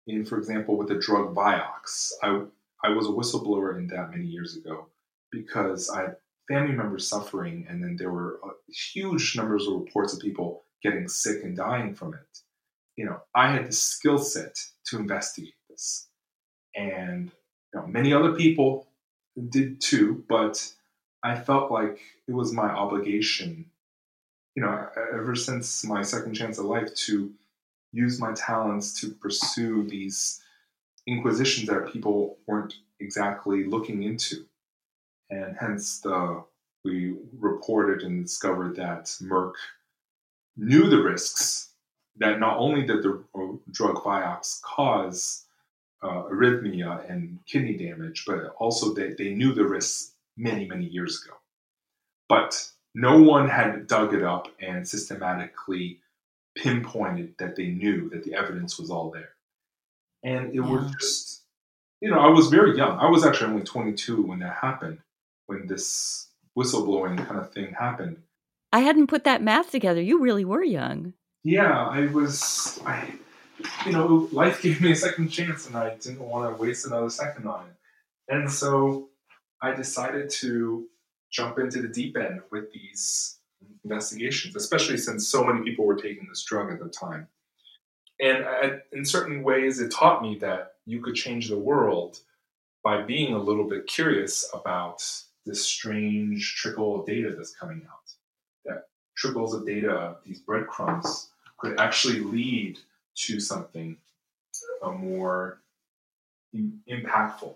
in, 0.07 0.25
for 0.25 0.39
example, 0.39 0.77
with 0.77 0.89
the 0.89 0.95
drug 0.95 1.35
Vioxx, 1.35 2.13
I 2.23 2.43
I 2.83 2.91
was 2.91 3.07
a 3.07 3.11
whistleblower 3.11 3.79
in 3.79 3.87
that 3.89 4.11
many 4.11 4.27
years 4.27 4.57
ago 4.57 4.87
because 5.31 5.91
I 5.91 6.11
family 6.49 6.75
members 6.75 7.09
suffering, 7.09 7.67
and 7.69 7.83
then 7.83 7.97
there 7.97 8.11
were 8.11 8.41
uh, 8.45 8.51
huge 8.69 9.37
numbers 9.37 9.67
of 9.67 9.75
reports 9.75 10.13
of 10.15 10.21
people 10.21 10.63
getting 10.83 11.09
sick 11.09 11.43
and 11.43 11.57
dying 11.57 11.95
from 11.95 12.15
it 12.15 12.43
you 12.97 13.05
know, 13.05 13.21
I 13.35 13.49
had 13.53 13.69
the 13.69 13.73
skill 13.73 14.19
set 14.19 14.59
to 14.87 14.99
investigate 14.99 15.55
this. 15.69 16.09
And 16.75 17.31
you 17.73 17.81
know, 17.81 17.87
many 17.87 18.13
other 18.13 18.33
people 18.33 18.89
did 19.51 19.81
too, 19.81 20.25
but 20.29 20.73
I 21.23 21.39
felt 21.39 21.71
like 21.71 22.01
it 22.27 22.33
was 22.33 22.53
my 22.53 22.69
obligation, 22.69 23.67
you 24.55 24.63
know, 24.63 24.89
ever 25.13 25.35
since 25.35 25.85
my 25.85 26.03
second 26.03 26.35
chance 26.35 26.59
at 26.59 26.65
life 26.65 26.95
to 27.07 27.33
use 27.93 28.21
my 28.21 28.33
talents 28.33 28.99
to 29.01 29.11
pursue 29.11 29.85
these 29.85 30.41
inquisitions 31.07 31.69
that 31.69 31.93
people 31.93 32.39
weren't 32.47 32.75
exactly 33.01 33.65
looking 33.65 34.03
into. 34.03 34.47
And 35.31 35.57
hence 35.59 36.01
the 36.01 36.45
we 36.85 37.17
reported 37.39 38.03
and 38.03 38.25
discovered 38.25 38.77
that 38.77 39.07
Merck 39.21 39.55
knew 40.57 40.89
the 40.89 41.03
risks 41.03 41.71
that 42.19 42.39
not 42.39 42.59
only 42.59 42.87
did 42.87 43.03
the 43.03 43.23
drug 43.71 43.97
Vioxx 43.97 44.63
cause 44.63 45.45
uh, 46.03 46.23
arrhythmia 46.31 47.11
and 47.11 47.39
kidney 47.47 47.77
damage, 47.77 48.25
but 48.27 48.55
also 48.59 48.95
they, 48.95 49.15
they 49.15 49.35
knew 49.35 49.53
the 49.53 49.67
risks 49.67 50.13
many, 50.37 50.67
many 50.67 50.87
years 50.87 51.23
ago. 51.25 51.37
But 52.29 52.71
no 52.95 53.21
one 53.21 53.49
had 53.49 53.87
dug 53.87 54.15
it 54.15 54.23
up 54.23 54.49
and 54.61 54.87
systematically 54.87 56.01
pinpointed 56.57 57.35
that 57.39 57.57
they 57.57 57.67
knew 57.67 58.09
that 58.11 58.25
the 58.25 58.35
evidence 58.35 58.79
was 58.79 58.91
all 58.91 59.11
there. 59.11 59.31
And 60.23 60.49
it 60.49 60.55
yeah. 60.57 60.71
was 60.71 60.91
just, 60.93 61.43
you 62.01 62.11
know, 62.11 62.19
I 62.19 62.29
was 62.29 62.49
very 62.49 62.77
young. 62.77 62.99
I 62.99 63.09
was 63.09 63.25
actually 63.25 63.51
only 63.51 63.65
22 63.65 64.23
when 64.23 64.39
that 64.41 64.57
happened, 64.57 64.99
when 65.47 65.67
this 65.67 66.29
whistleblowing 66.57 67.27
kind 67.27 67.41
of 67.41 67.53
thing 67.53 67.75
happened. 67.79 68.19
I 68.73 68.81
hadn't 68.81 69.07
put 69.07 69.25
that 69.25 69.43
math 69.43 69.71
together. 69.71 70.01
You 70.01 70.21
really 70.21 70.45
were 70.45 70.63
young. 70.63 71.15
Yeah, 71.45 71.87
I 71.87 72.07
was. 72.07 72.81
I, 72.85 73.15
you 73.85 73.93
know, 73.93 74.29
life 74.33 74.63
gave 74.63 74.81
me 74.81 74.93
a 74.93 74.97
second 74.97 75.29
chance, 75.29 75.67
and 75.67 75.77
I 75.77 75.95
didn't 75.97 76.21
want 76.21 76.55
to 76.57 76.63
waste 76.63 76.87
another 76.87 77.11
second 77.11 77.47
on 77.47 77.67
it. 77.67 78.35
And 78.35 78.51
so 78.51 79.11
I 79.63 79.75
decided 79.75 80.31
to 80.31 80.87
jump 81.31 81.59
into 81.59 81.81
the 81.81 81.89
deep 81.89 82.17
end 82.17 82.41
with 82.51 82.73
these 82.73 83.39
investigations, 83.85 84.57
especially 84.57 84.99
since 84.99 85.29
so 85.29 85.45
many 85.45 85.63
people 85.63 85.85
were 85.85 85.97
taking 85.97 86.27
this 86.29 86.45
drug 86.45 86.73
at 86.73 86.81
the 86.81 86.89
time. 86.89 87.29
And 88.21 88.45
I, 88.45 88.79
in 88.93 89.05
certain 89.05 89.43
ways, 89.43 89.81
it 89.81 89.93
taught 89.93 90.23
me 90.23 90.39
that 90.39 90.73
you 90.87 91.01
could 91.01 91.15
change 91.15 91.49
the 91.49 91.59
world 91.59 92.21
by 92.83 93.03
being 93.03 93.35
a 93.35 93.39
little 93.39 93.69
bit 93.69 93.87
curious 93.87 94.49
about 94.55 95.03
this 95.47 95.65
strange 95.65 96.57
trickle 96.57 97.01
of 97.01 97.07
data 97.07 97.35
that's 97.37 97.55
coming 97.55 97.83
out. 97.89 98.13
That 98.65 98.89
trickles 99.17 99.55
of 99.55 99.65
data, 99.65 100.17
these 100.27 100.41
breadcrumbs, 100.41 101.31
could 101.59 101.79
actually 101.81 102.21
lead 102.21 102.79
to 103.15 103.41
something 103.41 103.97
more 104.83 105.61
in, 106.53 106.81
impactful. 106.89 107.55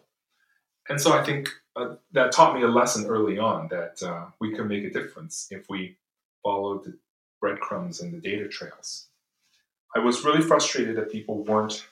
And 0.88 1.00
so 1.00 1.12
I 1.12 1.23
think 1.23 1.49
uh, 1.76 1.94
that 2.12 2.32
taught 2.32 2.54
me 2.54 2.62
a 2.62 2.68
lesson 2.68 3.06
early 3.06 3.38
on 3.38 3.68
that 3.68 4.02
uh, 4.02 4.26
we 4.40 4.54
can 4.54 4.66
make 4.66 4.85
a 4.85 4.90
difference 4.90 5.47
if 5.50 5.68
we 5.68 5.97
follow 6.42 6.78
the 6.78 6.97
breadcrumbs 7.40 8.00
and 8.00 8.12
the 8.12 8.18
data 8.18 8.49
trails. 8.49 9.06
I 9.94 9.99
was 10.00 10.25
really 10.25 10.42
frustrated 10.42 10.97
that 10.97 11.12
people 11.12 11.44
weren't 11.44 11.85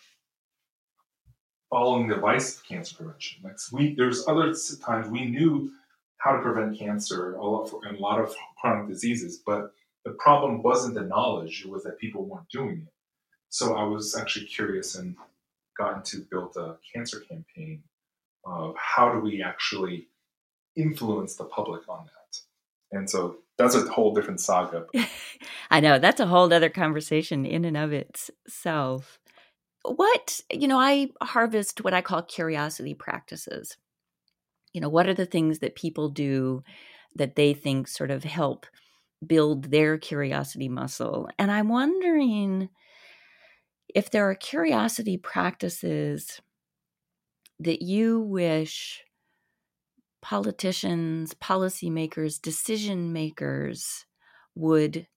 following 1.70 2.08
the 2.08 2.14
advice 2.14 2.56
of 2.56 2.64
cancer 2.64 2.96
prevention. 2.96 3.40
Like 3.44 3.56
we, 3.72 3.94
there's 3.94 4.26
other 4.26 4.54
times 4.82 5.08
we 5.08 5.26
knew 5.26 5.70
how 6.18 6.32
to 6.32 6.42
prevent 6.42 6.78
cancer 6.78 7.34
and 7.34 7.96
a 7.96 8.00
lot 8.00 8.20
of 8.20 8.34
chronic 8.60 8.88
diseases, 8.88 9.40
but 9.44 9.72
the 10.04 10.12
problem 10.12 10.62
wasn't 10.62 10.94
the 10.94 11.02
knowledge; 11.02 11.64
it 11.64 11.70
was 11.70 11.84
that 11.84 11.98
people 11.98 12.24
weren't 12.24 12.48
doing 12.48 12.86
it. 12.86 12.92
So 13.50 13.76
I 13.76 13.84
was 13.84 14.14
actually 14.14 14.46
curious 14.46 14.94
and 14.94 15.16
got 15.78 16.04
to 16.06 16.26
build 16.30 16.56
a 16.56 16.76
cancer 16.94 17.20
campaign 17.20 17.82
of 18.44 18.74
how 18.76 19.12
do 19.12 19.20
we 19.20 19.42
actually 19.42 20.08
influence 20.76 21.36
the 21.36 21.44
public 21.44 21.88
on 21.88 22.06
that. 22.06 22.96
And 22.98 23.08
so 23.08 23.38
that's 23.56 23.74
a 23.74 23.82
whole 23.82 24.14
different 24.14 24.40
saga. 24.40 24.86
I 25.70 25.80
know 25.80 25.98
that's 25.98 26.20
a 26.20 26.26
whole 26.26 26.52
other 26.52 26.70
conversation 26.70 27.44
in 27.44 27.64
and 27.64 27.76
of 27.76 27.92
itself. 27.92 29.18
What, 29.84 30.40
you 30.50 30.68
know, 30.68 30.78
I 30.78 31.10
harvest 31.22 31.84
what 31.84 31.94
I 31.94 32.00
call 32.00 32.22
curiosity 32.22 32.94
practices. 32.94 33.76
You 34.78 34.82
know, 34.82 34.88
what 34.88 35.08
are 35.08 35.14
the 35.14 35.26
things 35.26 35.58
that 35.58 35.74
people 35.74 36.08
do 36.08 36.62
that 37.16 37.34
they 37.34 37.52
think 37.52 37.88
sort 37.88 38.12
of 38.12 38.22
help 38.22 38.64
build 39.26 39.72
their 39.72 39.98
curiosity 39.98 40.68
muscle? 40.68 41.28
And 41.36 41.50
I'm 41.50 41.68
wondering 41.68 42.68
if 43.92 44.08
there 44.08 44.30
are 44.30 44.36
curiosity 44.36 45.16
practices 45.16 46.40
that 47.58 47.82
you 47.82 48.20
wish 48.20 49.02
politicians, 50.22 51.34
policymakers, 51.34 52.40
decision 52.40 53.12
makers 53.12 54.06
would 54.54 55.08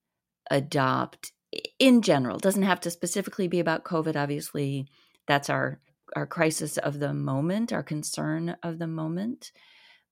adopt 0.50 1.30
in 1.78 2.02
general. 2.02 2.38
It 2.38 2.42
doesn't 2.42 2.64
have 2.64 2.80
to 2.80 2.90
specifically 2.90 3.46
be 3.46 3.60
about 3.60 3.84
COVID, 3.84 4.16
obviously. 4.16 4.88
That's 5.28 5.48
our 5.48 5.78
our 6.14 6.26
crisis 6.26 6.78
of 6.78 6.98
the 6.98 7.14
moment, 7.14 7.72
our 7.72 7.82
concern 7.82 8.56
of 8.62 8.78
the 8.78 8.86
moment. 8.86 9.52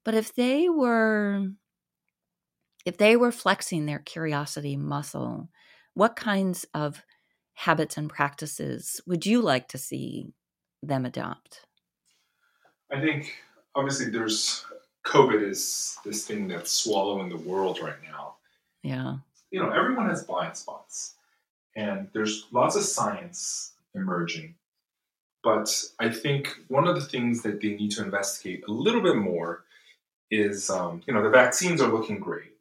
But 0.05 0.15
if 0.15 0.35
they 0.35 0.69
were 0.69 1.49
if 2.87 2.97
they 2.97 3.17
were 3.17 3.33
flexing 3.33 3.87
their 3.87 3.99
curiosity 3.99 4.77
muscle, 4.77 5.51
what 5.95 6.17
kinds 6.17 6.65
of 6.73 7.05
habits 7.55 7.97
and 7.97 8.09
practices 8.09 9.01
would 9.07 9.27
you 9.27 9.43
like 9.43 9.69
to 9.69 9.79
see 9.79 10.33
them 10.83 11.05
adopt? 11.05 11.67
I 12.91 13.01
think 13.01 13.37
obviously 13.75 14.11
there's 14.11 14.65
COVID 15.05 15.43
is 15.43 15.99
this 16.05 16.27
thing 16.27 16.49
that's 16.49 16.71
swallowing 16.71 17.29
the 17.29 17.37
world 17.37 17.81
right 17.81 18.03
now. 18.03 18.37
Yeah. 18.83 19.17
You 19.51 19.61
know, 19.63 19.71
everyone 19.71 20.09
has 20.09 20.25
blind 20.25 20.57
spots, 20.57 21.15
and 21.77 22.09
there's 22.13 22.47
lots 22.53 22.77
of 22.77 22.83
science 22.83 23.73
emerging. 23.95 24.55
But 25.43 25.85
I 25.99 26.11
think 26.11 26.55
one 26.69 26.87
of 26.87 26.95
the 26.95 27.01
things 27.01 27.43
that 27.43 27.61
they 27.61 27.75
need 27.75 27.93
to 27.93 28.05
investigate 28.05 28.65
a 28.69 28.73
little 28.73 29.01
bit 29.01 29.17
more 29.17 29.65
is, 30.31 30.69
um, 30.71 31.03
you 31.07 31.15
know, 31.15 31.23
the 31.23 31.31
vaccines 31.31 31.81
are 31.81 31.91
looking 31.91 32.19
great 32.19 32.53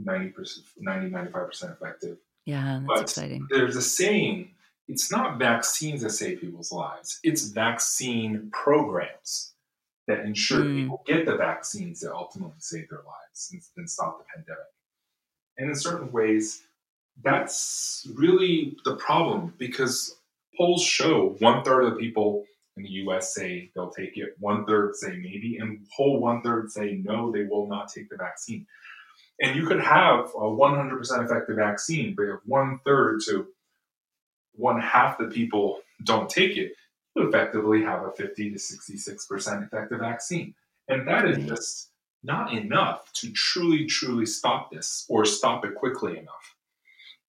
90%, 0.00 0.60
90, 0.78 1.10
95% 1.10 1.72
effective. 1.72 2.18
Yeah, 2.46 2.80
that's 2.80 2.86
but 2.86 3.00
exciting. 3.02 3.46
There's 3.50 3.76
a 3.76 3.82
saying 3.82 4.50
it's 4.88 5.10
not 5.10 5.38
vaccines 5.38 6.02
that 6.02 6.10
save 6.10 6.40
people's 6.40 6.72
lives, 6.72 7.20
it's 7.22 7.48
vaccine 7.48 8.50
programs 8.52 9.52
that 10.06 10.20
ensure 10.20 10.60
mm. 10.60 10.82
people 10.82 11.02
get 11.06 11.24
the 11.24 11.36
vaccines 11.36 12.00
that 12.00 12.12
ultimately 12.12 12.56
save 12.58 12.88
their 12.90 12.98
lives 12.98 13.50
and, 13.52 13.62
and 13.76 13.88
stop 13.88 14.18
the 14.18 14.24
pandemic. 14.34 14.64
And 15.56 15.70
in 15.70 15.74
certain 15.74 16.12
ways, 16.12 16.62
that's 17.22 18.06
really 18.14 18.76
the 18.84 18.96
problem 18.96 19.54
because 19.56 20.16
polls 20.56 20.82
show 20.82 21.36
one 21.38 21.64
third 21.64 21.84
of 21.84 21.94
the 21.94 22.00
people 22.00 22.44
in 22.76 22.82
the 22.82 22.90
US 22.90 23.34
say 23.34 23.70
they'll 23.74 23.90
take 23.90 24.16
it, 24.16 24.34
one 24.38 24.64
third 24.64 24.96
say 24.96 25.16
maybe, 25.16 25.58
and 25.60 25.86
whole 25.94 26.20
one 26.20 26.42
third 26.42 26.70
say 26.70 27.00
no, 27.04 27.30
they 27.30 27.44
will 27.44 27.66
not 27.66 27.88
take 27.88 28.08
the 28.10 28.16
vaccine. 28.16 28.66
And 29.40 29.56
you 29.56 29.66
could 29.66 29.80
have 29.80 30.26
a 30.36 30.46
100% 30.46 31.24
effective 31.24 31.56
vaccine, 31.56 32.14
but 32.14 32.24
if 32.24 32.40
one 32.46 32.80
third 32.84 33.20
to 33.26 33.48
one 34.54 34.80
half 34.80 35.18
the 35.18 35.26
people 35.26 35.80
don't 36.04 36.28
take 36.28 36.56
it, 36.56 36.72
you 37.14 37.28
effectively 37.28 37.82
have 37.82 38.04
a 38.04 38.12
50 38.12 38.50
to 38.50 38.56
66% 38.56 39.66
effective 39.66 39.98
vaccine. 39.98 40.54
And 40.88 41.06
that 41.08 41.26
is 41.26 41.38
just 41.46 41.90
not 42.22 42.52
enough 42.52 43.12
to 43.14 43.30
truly, 43.32 43.86
truly 43.86 44.26
stop 44.26 44.70
this 44.70 45.04
or 45.08 45.24
stop 45.24 45.64
it 45.64 45.74
quickly 45.74 46.18
enough. 46.18 46.56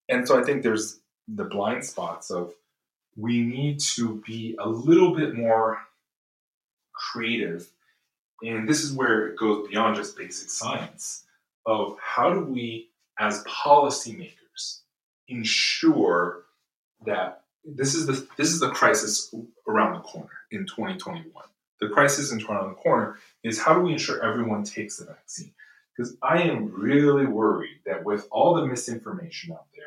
And 0.08 0.26
so 0.26 0.40
I 0.40 0.44
think 0.44 0.62
there's 0.62 1.00
the 1.28 1.44
blind 1.44 1.84
spots 1.84 2.30
of 2.30 2.54
we 3.16 3.42
need 3.42 3.80
to 3.80 4.22
be 4.26 4.56
a 4.58 4.68
little 4.68 5.14
bit 5.14 5.34
more 5.34 5.78
creative. 6.92 7.68
And 8.42 8.68
this 8.68 8.82
is 8.82 8.92
where 8.92 9.28
it 9.28 9.38
goes 9.38 9.68
beyond 9.68 9.96
just 9.96 10.16
basic 10.16 10.50
science 10.50 11.24
of 11.64 11.96
how 12.00 12.32
do 12.32 12.40
we, 12.40 12.90
as 13.18 13.42
policymakers, 13.44 14.80
ensure 15.28 16.42
that 17.06 17.42
this 17.64 17.94
is 17.94 18.06
the 18.06 18.26
this 18.36 18.52
is 18.52 18.60
the 18.60 18.70
crisis 18.70 19.34
around 19.66 19.94
the 19.94 20.00
corner 20.00 20.30
in 20.52 20.66
2021. 20.66 21.32
The 21.80 21.88
crisis 21.88 22.32
in 22.32 22.42
around 22.46 22.68
the 22.68 22.74
corner 22.74 23.18
is 23.42 23.60
how 23.60 23.74
do 23.74 23.80
we 23.80 23.92
ensure 23.92 24.22
everyone 24.22 24.62
takes 24.62 24.98
the 24.98 25.06
vaccine? 25.06 25.52
Because 25.96 26.16
I 26.22 26.42
am 26.42 26.70
really 26.72 27.26
worried 27.26 27.80
that 27.86 28.04
with 28.04 28.28
all 28.30 28.54
the 28.54 28.66
misinformation 28.66 29.52
out 29.52 29.66
there, 29.74 29.84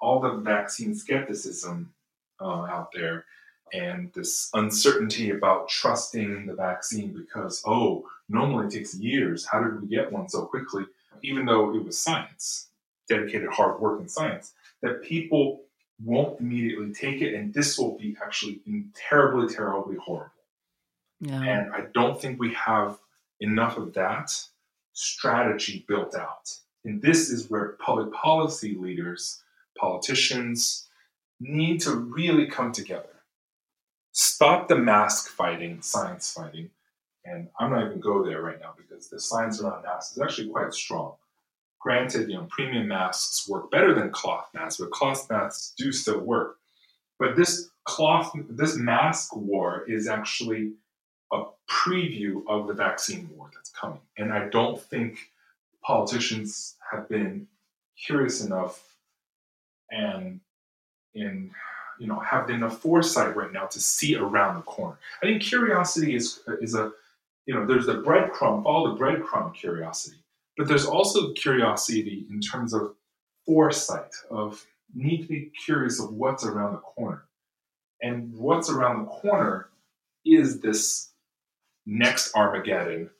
all 0.00 0.20
the 0.20 0.36
vaccine 0.40 0.94
skepticism 0.94 1.92
uh, 2.40 2.62
out 2.64 2.88
there, 2.94 3.24
and 3.72 4.12
this 4.14 4.50
uncertainty 4.54 5.30
about 5.30 5.68
trusting 5.68 6.46
the 6.46 6.54
vaccine 6.54 7.12
because 7.12 7.62
oh, 7.66 8.04
normally 8.28 8.66
it 8.66 8.72
takes 8.72 8.94
years. 8.94 9.46
How 9.46 9.62
did 9.62 9.80
we 9.80 9.88
get 9.88 10.12
one 10.12 10.28
so 10.28 10.44
quickly? 10.44 10.84
Even 11.22 11.46
though 11.46 11.74
it 11.74 11.84
was 11.84 11.98
science, 11.98 12.68
dedicated 13.08 13.48
hard 13.50 13.80
work 13.80 14.00
in 14.00 14.08
science, 14.08 14.52
that 14.82 15.02
people 15.02 15.62
won't 16.04 16.40
immediately 16.40 16.92
take 16.92 17.22
it, 17.22 17.34
and 17.34 17.52
this 17.54 17.78
will 17.78 17.96
be 17.96 18.16
actually 18.22 18.60
terribly, 18.94 19.52
terribly 19.52 19.96
horrible. 19.96 20.30
Yeah. 21.20 21.42
And 21.42 21.72
I 21.72 21.86
don't 21.94 22.20
think 22.20 22.38
we 22.38 22.52
have 22.52 22.98
enough 23.40 23.78
of 23.78 23.94
that 23.94 24.30
strategy 24.92 25.84
built 25.88 26.14
out. 26.14 26.50
And 26.84 27.00
this 27.00 27.30
is 27.30 27.50
where 27.50 27.76
public 27.80 28.12
policy 28.12 28.76
leaders, 28.78 29.42
politicians, 29.78 30.85
need 31.40 31.80
to 31.82 31.94
really 31.94 32.46
come 32.46 32.72
together. 32.72 33.22
Stop 34.12 34.68
the 34.68 34.76
mask 34.76 35.28
fighting, 35.28 35.82
science 35.82 36.32
fighting. 36.32 36.70
And 37.24 37.48
I'm 37.58 37.70
not 37.70 37.86
even 37.86 38.00
go 38.00 38.24
there 38.24 38.40
right 38.40 38.60
now 38.60 38.72
because 38.76 39.08
the 39.08 39.20
science 39.20 39.60
around 39.60 39.82
masks 39.82 40.16
is 40.16 40.22
actually 40.22 40.48
quite 40.48 40.72
strong. 40.72 41.14
Granted, 41.80 42.28
you 42.28 42.36
know, 42.36 42.46
premium 42.48 42.88
masks 42.88 43.48
work 43.48 43.70
better 43.70 43.94
than 43.94 44.10
cloth 44.10 44.48
masks, 44.54 44.80
but 44.80 44.90
cloth 44.90 45.28
masks 45.28 45.74
do 45.76 45.92
still 45.92 46.20
work. 46.20 46.56
But 47.18 47.36
this 47.36 47.70
cloth, 47.84 48.32
this 48.48 48.76
mask 48.76 49.36
war 49.36 49.84
is 49.88 50.08
actually 50.08 50.72
a 51.32 51.44
preview 51.68 52.42
of 52.48 52.68
the 52.68 52.74
vaccine 52.74 53.28
war 53.34 53.50
that's 53.52 53.70
coming. 53.70 54.00
And 54.16 54.32
I 54.32 54.48
don't 54.48 54.80
think 54.80 55.30
politicians 55.82 56.76
have 56.90 57.08
been 57.08 57.46
curious 58.06 58.44
enough 58.44 58.96
and 59.90 60.40
in 61.16 61.50
you 61.98 62.06
know 62.06 62.20
have 62.20 62.50
enough 62.50 62.78
foresight 62.80 63.34
right 63.34 63.52
now 63.52 63.66
to 63.66 63.80
see 63.80 64.16
around 64.16 64.56
the 64.56 64.62
corner. 64.62 64.98
I 65.22 65.26
think 65.26 65.42
curiosity 65.42 66.14
is 66.14 66.40
is 66.60 66.74
a 66.74 66.92
you 67.46 67.54
know 67.54 67.66
there's 67.66 67.86
the 67.86 68.02
breadcrumb, 68.02 68.62
follow 68.62 68.94
the 68.94 69.00
breadcrumb 69.00 69.54
curiosity, 69.54 70.18
but 70.56 70.68
there's 70.68 70.86
also 70.86 71.32
curiosity 71.32 72.26
in 72.30 72.40
terms 72.40 72.72
of 72.72 72.94
foresight 73.44 74.12
of 74.30 74.64
need 74.94 75.22
to 75.22 75.28
be 75.28 75.50
curious 75.64 76.00
of 76.00 76.12
what's 76.12 76.44
around 76.44 76.72
the 76.72 76.78
corner. 76.78 77.24
And 78.02 78.32
what's 78.34 78.70
around 78.70 79.00
the 79.00 79.10
corner 79.10 79.68
is 80.24 80.60
this 80.60 81.12
next 81.86 82.34
Armageddon 82.34 83.10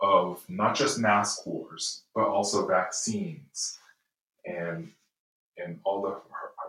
of 0.00 0.42
not 0.48 0.74
just 0.74 0.98
mask 0.98 1.46
wars, 1.46 2.02
but 2.14 2.24
also 2.24 2.66
vaccines 2.66 3.78
and 4.44 4.90
and 5.58 5.78
all 5.84 6.02
the 6.02 6.16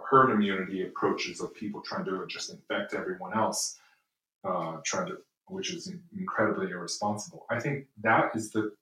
herd 0.10 0.32
immunity 0.32 0.84
approaches 0.84 1.42
of 1.42 1.54
people 1.56 1.82
trying 1.82 2.06
to 2.06 2.26
just 2.28 2.52
infect 2.52 2.94
everyone 2.94 3.34
else, 3.34 3.80
uh, 4.44 4.78
trying 4.84 5.08
to, 5.08 5.18
which 5.48 5.74
is 5.74 5.92
incredibly 6.18 6.70
irresponsible. 6.70 7.46
I 7.50 7.60
think 7.60 7.88
that 8.02 8.36
is 8.36 8.52
the 8.52 8.74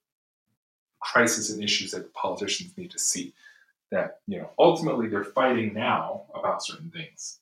crisis 0.99 1.49
and 1.49 1.63
issues 1.63 1.91
that 1.91 2.13
politicians 2.13 2.77
need 2.77 2.91
to 2.91 2.99
see. 2.99 3.33
That 3.91 4.19
you 4.27 4.39
know, 4.39 4.49
ultimately 4.57 5.07
they're 5.07 5.23
fighting 5.23 5.73
now 5.73 6.23
about 6.33 6.63
certain 6.63 6.89
things, 6.91 7.39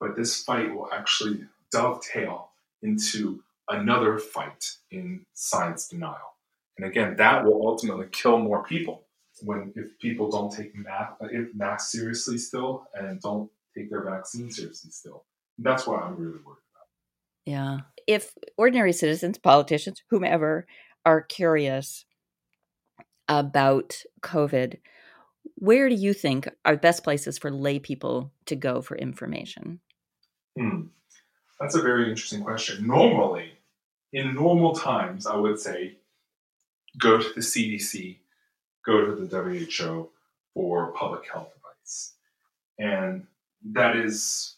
but 0.00 0.16
this 0.16 0.42
fight 0.42 0.74
will 0.74 0.88
actually 0.92 1.44
dovetail 1.70 2.50
into 2.82 3.42
another 3.68 4.18
fight 4.18 4.76
in 4.90 5.24
science 5.34 5.88
denial. 5.88 6.34
And 6.76 6.86
again, 6.86 7.16
that 7.16 7.44
will 7.44 7.66
ultimately 7.66 8.06
kill 8.10 8.38
more 8.38 8.62
people 8.64 9.02
when 9.44 9.72
if 9.76 9.98
people 9.98 10.30
don't 10.30 10.52
take 10.52 10.76
math, 10.76 11.14
if 11.22 11.54
math 11.54 11.80
seriously 11.82 12.38
still 12.38 12.86
and 12.94 13.20
don't 13.20 13.50
take 13.76 13.90
their 13.90 14.04
vaccine 14.04 14.50
seriously 14.50 14.90
still. 14.90 15.24
That's 15.58 15.86
what 15.86 16.02
I'm 16.02 16.16
really 16.16 16.38
worried 16.44 16.62
about. 16.72 16.86
Yeah. 17.46 17.78
If 18.06 18.34
ordinary 18.56 18.92
citizens, 18.92 19.38
politicians, 19.38 20.02
whomever 20.10 20.66
are 21.04 21.20
curious 21.20 22.04
about 23.28 24.02
COVID, 24.22 24.78
where 25.56 25.88
do 25.88 25.94
you 25.94 26.12
think 26.12 26.48
are 26.64 26.76
best 26.76 27.04
places 27.04 27.38
for 27.38 27.50
lay 27.50 27.78
people 27.78 28.32
to 28.46 28.56
go 28.56 28.82
for 28.82 28.96
information? 28.96 29.80
Hmm. 30.58 30.82
That's 31.60 31.74
a 31.74 31.82
very 31.82 32.08
interesting 32.10 32.42
question. 32.42 32.86
Normally, 32.86 33.52
in 34.12 34.34
normal 34.34 34.74
times, 34.74 35.26
I 35.26 35.36
would 35.36 35.58
say 35.58 35.98
go 36.98 37.18
to 37.18 37.28
the 37.34 37.40
CDC, 37.40 38.18
go 38.84 39.04
to 39.04 39.14
the 39.14 39.42
WHO 39.78 40.10
for 40.54 40.92
public 40.92 41.30
health 41.30 41.50
advice. 41.56 42.14
And 42.78 43.26
that 43.72 43.96
is, 43.96 44.56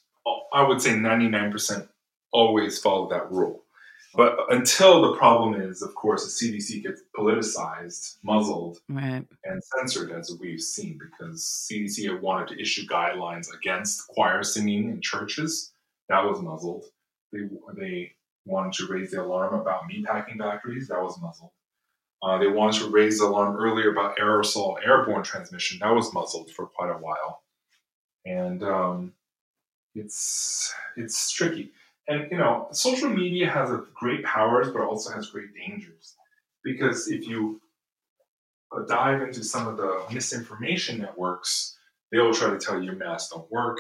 I 0.53 0.63
would 0.67 0.81
say 0.81 0.91
99% 0.91 1.89
always 2.33 2.79
follow 2.79 3.09
that 3.11 3.31
rule. 3.31 3.65
But 4.17 4.37
until 4.51 5.03
the 5.03 5.17
problem 5.17 5.61
is, 5.61 5.83
of 5.83 5.95
course, 5.97 6.39
the 6.39 6.53
CDC 6.53 6.85
gets 6.85 7.03
politicized, 7.17 8.19
muzzled, 8.23 8.79
right. 8.89 9.27
and 9.45 9.63
censored, 9.77 10.13
as 10.13 10.37
we've 10.41 10.61
seen, 10.61 10.99
because 10.99 11.69
CDC 11.71 12.09
had 12.09 12.23
wanted 12.23 12.49
to 12.49 12.61
issue 12.61 12.87
guidelines 12.87 13.53
against 13.53 14.07
choir 14.07 14.45
singing 14.45 14.89
in 14.89 15.01
churches. 15.01 15.73
That 16.09 16.25
was 16.25 16.41
muzzled. 16.41 16.85
They, 17.33 17.41
they 17.77 18.13
wanted 18.47 18.75
to 18.75 18.87
raise 18.87 19.11
the 19.11 19.23
alarm 19.23 19.55
about 19.55 19.89
meatpacking 19.91 20.39
factories. 20.39 20.87
That 20.89 21.03
was 21.03 21.21
muzzled. 21.21 21.51
Uh, 22.25 22.39
they 22.39 22.47
wanted 22.47 22.81
to 22.81 22.89
raise 22.89 23.19
the 23.19 23.27
alarm 23.27 23.55
earlier 23.57 23.91
about 23.91 24.17
aerosol 24.17 24.77
airborne 24.83 25.23
transmission. 25.23 25.79
That 25.81 25.95
was 25.95 26.15
muzzled 26.15 26.51
for 26.51 26.67
quite 26.67 26.91
a 26.91 26.99
while, 26.99 27.43
and 28.25 28.63
um, 28.63 29.13
it's 29.95 30.73
it's 30.97 31.31
tricky. 31.31 31.73
And 32.09 32.31
you 32.31 32.39
know, 32.39 32.69
social 32.73 33.11
media 33.11 33.51
has 33.51 33.71
great 33.95 34.25
powers, 34.25 34.71
but 34.71 34.81
also 34.81 35.13
has 35.13 35.29
great 35.29 35.49
dangers 35.55 36.15
because 36.63 37.09
if 37.09 37.27
you 37.27 37.61
uh, 38.75 38.87
dive 38.87 39.21
into 39.21 39.45
some 39.45 39.69
of 39.69 39.77
the 39.77 40.03
misinformation 40.11 40.99
networks, 40.99 41.77
they 42.11 42.19
will 42.19 42.33
try 42.33 42.49
to 42.49 42.59
tell 42.59 42.83
you 42.83 42.93
masks 42.93 43.33
don't 43.35 43.51
work. 43.53 43.79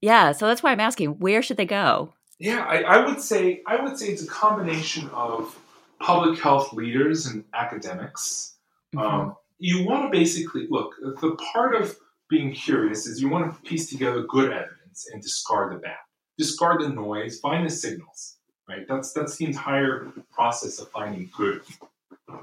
Yeah, 0.00 0.32
so 0.32 0.48
that's 0.48 0.62
why 0.62 0.72
I'm 0.72 0.80
asking, 0.80 1.20
where 1.20 1.40
should 1.40 1.56
they 1.56 1.66
go? 1.66 2.12
Yeah, 2.38 2.64
I, 2.64 2.82
I 2.82 3.06
would 3.06 3.20
say 3.20 3.62
I 3.64 3.80
would 3.80 3.96
say 3.96 4.08
it's 4.08 4.24
a 4.24 4.26
combination 4.26 5.08
of 5.10 5.56
public 6.00 6.38
health 6.38 6.72
leaders 6.72 7.26
and 7.26 7.44
academics. 7.54 8.56
Mm-hmm. 8.94 9.06
Um, 9.06 9.36
you 9.58 9.86
want 9.86 10.04
to 10.04 10.16
basically 10.16 10.66
look, 10.68 10.94
the 11.20 11.36
part 11.52 11.74
of 11.74 11.96
being 12.28 12.52
curious 12.52 13.06
is 13.06 13.20
you 13.20 13.28
want 13.28 13.54
to 13.54 13.60
piece 13.68 13.88
together 13.88 14.22
good 14.22 14.52
evidence 14.52 15.08
and 15.12 15.22
discard 15.22 15.72
the 15.72 15.78
bad. 15.78 15.96
Discard 16.38 16.82
the 16.82 16.88
noise, 16.90 17.40
find 17.40 17.64
the 17.64 17.70
signals, 17.70 18.36
right? 18.68 18.86
That's 18.86 19.12
that's 19.12 19.36
the 19.36 19.46
entire 19.46 20.12
process 20.30 20.78
of 20.78 20.90
finding 20.90 21.30
good 21.34 21.62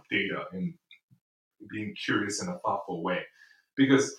data 0.09 0.45
and 0.51 0.73
being 1.69 1.93
curious 2.03 2.41
in 2.41 2.49
a 2.49 2.57
thoughtful 2.59 3.03
way. 3.03 3.19
Because 3.77 4.15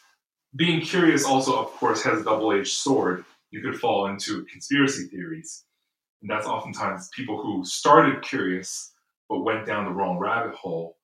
being 0.54 0.80
curious 0.80 1.24
also, 1.24 1.58
of 1.60 1.72
course, 1.72 2.02
has 2.04 2.20
a 2.20 2.24
double-edged 2.24 2.72
sword. 2.72 3.24
You 3.50 3.62
could 3.62 3.80
fall 3.80 4.06
into 4.06 4.44
conspiracy 4.44 5.08
theories. 5.08 5.64
And 6.22 6.30
that's 6.30 6.46
oftentimes 6.46 7.10
people 7.14 7.42
who 7.42 7.64
started 7.64 8.22
curious 8.22 8.92
but 9.34 9.42
went 9.42 9.66
down 9.66 9.84
the 9.84 9.90
wrong 9.90 10.16
rabbit 10.16 10.54
hole 10.54 10.96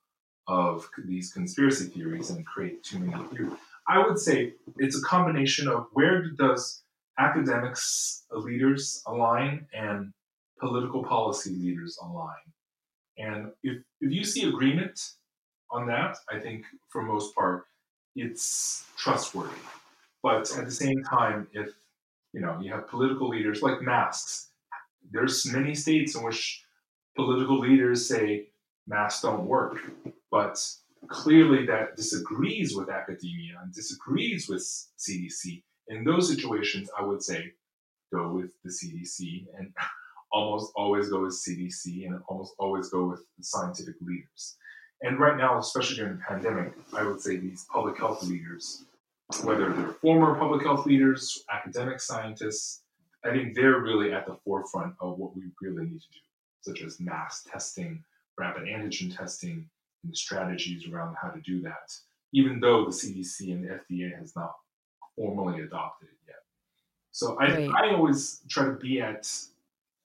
of 0.47 0.89
these 1.05 1.33
conspiracy 1.33 1.87
theories 1.87 2.31
and 2.31 2.47
create 2.47 2.81
too 2.85 3.01
many 3.01 3.25
theories. 3.29 3.59
I 3.89 3.99
would 3.99 4.21
say 4.21 4.53
it's 4.77 4.97
a 4.97 5.03
combination 5.03 5.67
of 5.67 5.89
where 5.95 6.23
does 6.39 6.85
academics 7.19 8.25
leaders 8.31 9.03
align 9.07 9.67
and 9.75 10.13
political 10.61 11.03
policy 11.03 11.51
leaders 11.57 11.99
align. 12.01 12.37
And 13.19 13.51
if, 13.65 13.79
if 14.01 14.13
you 14.13 14.25
see 14.25 14.49
agreement 14.49 15.01
on 15.73 15.89
that, 15.89 16.17
I 16.31 16.39
think 16.39 16.67
for 16.89 17.03
most 17.03 17.35
part, 17.35 17.65
it's 18.15 18.85
trustworthy. 18.97 19.51
But 20.23 20.57
at 20.57 20.67
the 20.67 20.71
same 20.71 21.03
time, 21.03 21.49
if 21.53 21.71
you 22.33 22.41
know 22.41 22.61
you 22.61 22.71
have 22.73 22.87
political 22.87 23.29
leaders 23.29 23.61
like 23.61 23.83
masks, 23.83 24.51
there's 25.11 25.47
many 25.53 25.75
states 25.75 26.15
in 26.15 26.23
which 26.23 26.63
political 27.17 27.59
leaders 27.59 28.07
say 28.07 28.49
masks 28.87 29.23
don't 29.23 29.47
work, 29.47 29.79
but 30.31 30.65
clearly 31.09 31.67
that 31.67 31.97
disagrees 31.97 32.75
with 32.75 32.89
academia 32.89 33.59
and 33.63 33.73
disagrees 33.73 34.49
with 34.49 34.63
CDC. 34.99 35.63
In 35.89 36.05
those 36.05 36.29
situations, 36.29 36.91
I 36.99 37.03
would 37.03 37.23
say 37.23 37.53
go 38.13 38.33
with 38.33 38.53
the 38.65 38.71
CDC 38.71 39.47
and 39.59 39.73
almost 40.33 40.73
always 40.77 41.09
go 41.09 41.23
with 41.23 41.33
CDC 41.33 42.07
and 42.07 42.21
almost 42.29 42.55
always 42.59 42.89
go 42.89 43.07
with 43.07 43.21
the 43.37 43.45
scientific 43.45 43.97
leaders. 44.01 44.57
And 45.03 45.19
right 45.19 45.37
now, 45.37 45.59
especially 45.59 45.97
during 45.97 46.19
the 46.19 46.23
pandemic, 46.29 46.73
I 46.95 47.03
would 47.03 47.21
say 47.21 47.37
these 47.37 47.67
public 47.73 47.97
health 47.99 48.23
leaders, 48.23 48.85
whether 49.43 49.73
they're 49.73 49.95
former 49.95 50.39
public 50.39 50.63
health 50.63 50.87
leaders, 50.87 51.43
academic 51.53 52.01
scientists, 52.01 52.83
I 53.25 53.31
think 53.31 53.55
they're 53.55 53.81
really 53.81 54.13
at 54.13 54.27
the 54.27 54.37
forefront 54.45 54.95
of 55.01 55.19
what 55.19 55.35
we 55.35 55.45
really 55.61 55.85
need 55.85 56.01
to 56.01 56.09
do 56.13 56.30
such 56.61 56.83
as 56.83 57.01
mass 57.01 57.45
testing, 57.51 58.03
rapid 58.39 58.65
antigen 58.65 59.15
testing, 59.17 59.69
and 60.03 60.13
the 60.13 60.17
strategies 60.17 60.87
around 60.89 61.17
how 61.21 61.29
to 61.29 61.41
do 61.41 61.61
that, 61.63 61.93
even 62.33 62.61
though 62.61 62.85
the 62.85 62.91
CDC 62.91 63.53
and 63.53 63.65
the 63.65 63.81
FDA 63.81 64.17
has 64.19 64.35
not 64.35 64.55
formally 65.17 65.63
adopted 65.63 66.09
it 66.09 66.19
yet. 66.27 66.43
So 67.11 67.37
I, 67.39 67.51
right. 67.51 67.71
I 67.71 67.95
always 67.95 68.41
try 68.49 68.67
to 68.67 68.73
be 68.73 69.01
at, 69.01 69.31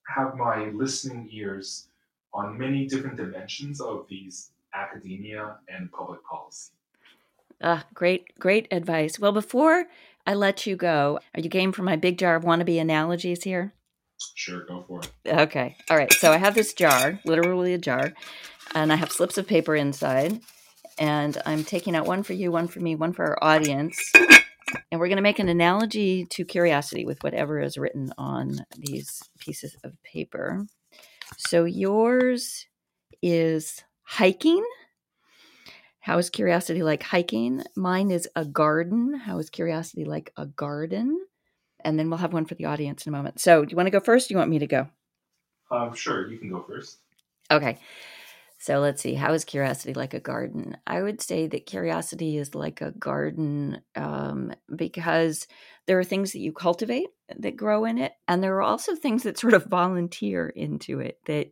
have 0.08 0.36
my 0.36 0.66
listening 0.74 1.28
ears 1.32 1.88
on 2.34 2.58
many 2.58 2.86
different 2.86 3.16
dimensions 3.16 3.80
of 3.80 4.06
these 4.08 4.50
academia 4.74 5.56
and 5.68 5.90
public 5.90 6.22
policy. 6.24 6.72
Uh, 7.60 7.80
great, 7.94 8.38
great 8.38 8.68
advice. 8.70 9.18
Well, 9.18 9.32
before 9.32 9.86
I 10.26 10.34
let 10.34 10.66
you 10.66 10.76
go, 10.76 11.18
are 11.34 11.40
you 11.40 11.48
game 11.48 11.72
for 11.72 11.82
my 11.82 11.96
big 11.96 12.18
jar 12.18 12.36
of 12.36 12.44
wannabe 12.44 12.80
analogies 12.80 13.44
here? 13.44 13.72
Sure, 14.34 14.64
go 14.64 14.84
for 14.86 15.00
it. 15.00 15.10
Okay. 15.26 15.76
All 15.90 15.96
right. 15.96 16.12
So 16.12 16.32
I 16.32 16.36
have 16.36 16.54
this 16.54 16.72
jar, 16.72 17.20
literally 17.24 17.74
a 17.74 17.78
jar, 17.78 18.12
and 18.74 18.92
I 18.92 18.96
have 18.96 19.10
slips 19.10 19.38
of 19.38 19.46
paper 19.46 19.74
inside. 19.74 20.40
And 20.98 21.36
I'm 21.44 21.64
taking 21.64 21.94
out 21.94 22.06
one 22.06 22.22
for 22.22 22.32
you, 22.32 22.50
one 22.50 22.68
for 22.68 22.80
me, 22.80 22.94
one 22.94 23.12
for 23.12 23.24
our 23.26 23.38
audience. 23.42 24.00
And 24.90 25.00
we're 25.00 25.08
going 25.08 25.16
to 25.16 25.22
make 25.22 25.38
an 25.38 25.48
analogy 25.48 26.24
to 26.30 26.44
curiosity 26.44 27.04
with 27.04 27.22
whatever 27.22 27.60
is 27.60 27.76
written 27.76 28.12
on 28.16 28.58
these 28.76 29.22
pieces 29.38 29.76
of 29.84 30.00
paper. 30.02 30.64
So 31.36 31.64
yours 31.64 32.66
is 33.22 33.84
hiking. 34.02 34.64
How 36.00 36.18
is 36.18 36.30
curiosity 36.30 36.82
like 36.82 37.02
hiking? 37.02 37.62
Mine 37.76 38.10
is 38.10 38.28
a 38.36 38.44
garden. 38.44 39.14
How 39.14 39.38
is 39.38 39.50
curiosity 39.50 40.04
like 40.04 40.32
a 40.36 40.46
garden? 40.46 41.26
And 41.86 41.98
then 41.98 42.10
we'll 42.10 42.18
have 42.18 42.32
one 42.32 42.44
for 42.44 42.56
the 42.56 42.64
audience 42.64 43.06
in 43.06 43.14
a 43.14 43.16
moment. 43.16 43.40
So, 43.40 43.64
do 43.64 43.70
you 43.70 43.76
want 43.76 43.86
to 43.86 43.92
go 43.92 44.00
first? 44.00 44.28
do 44.28 44.34
you 44.34 44.38
want 44.38 44.50
me 44.50 44.58
to 44.58 44.66
go? 44.66 44.88
Um, 45.70 45.94
sure, 45.94 46.30
you 46.30 46.38
can 46.38 46.50
go 46.50 46.62
first. 46.62 46.98
Okay. 47.50 47.78
So 48.58 48.80
let's 48.80 49.02
see. 49.02 49.14
How 49.14 49.32
is 49.34 49.44
curiosity 49.44 49.94
like 49.94 50.14
a 50.14 50.20
garden? 50.20 50.76
I 50.86 51.02
would 51.02 51.20
say 51.20 51.46
that 51.46 51.66
curiosity 51.66 52.38
is 52.38 52.54
like 52.54 52.80
a 52.80 52.90
garden 52.90 53.82
um, 53.94 54.52
because 54.74 55.46
there 55.86 55.98
are 55.98 56.04
things 56.04 56.32
that 56.32 56.40
you 56.40 56.52
cultivate 56.52 57.08
that 57.38 57.56
grow 57.56 57.84
in 57.84 57.98
it, 57.98 58.12
and 58.26 58.42
there 58.42 58.56
are 58.56 58.62
also 58.62 58.96
things 58.96 59.22
that 59.24 59.38
sort 59.38 59.54
of 59.54 59.66
volunteer 59.66 60.48
into 60.48 61.00
it 61.00 61.20
that 61.26 61.48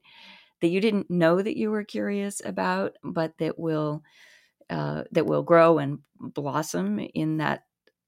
that 0.60 0.68
you 0.68 0.80
didn't 0.80 1.10
know 1.10 1.40
that 1.40 1.58
you 1.58 1.70
were 1.70 1.84
curious 1.84 2.40
about, 2.44 2.96
but 3.04 3.36
that 3.38 3.58
will 3.58 4.02
uh, 4.70 5.04
that 5.12 5.26
will 5.26 5.42
grow 5.42 5.78
and 5.78 5.98
blossom 6.18 6.98
in 6.98 7.36
that 7.36 7.64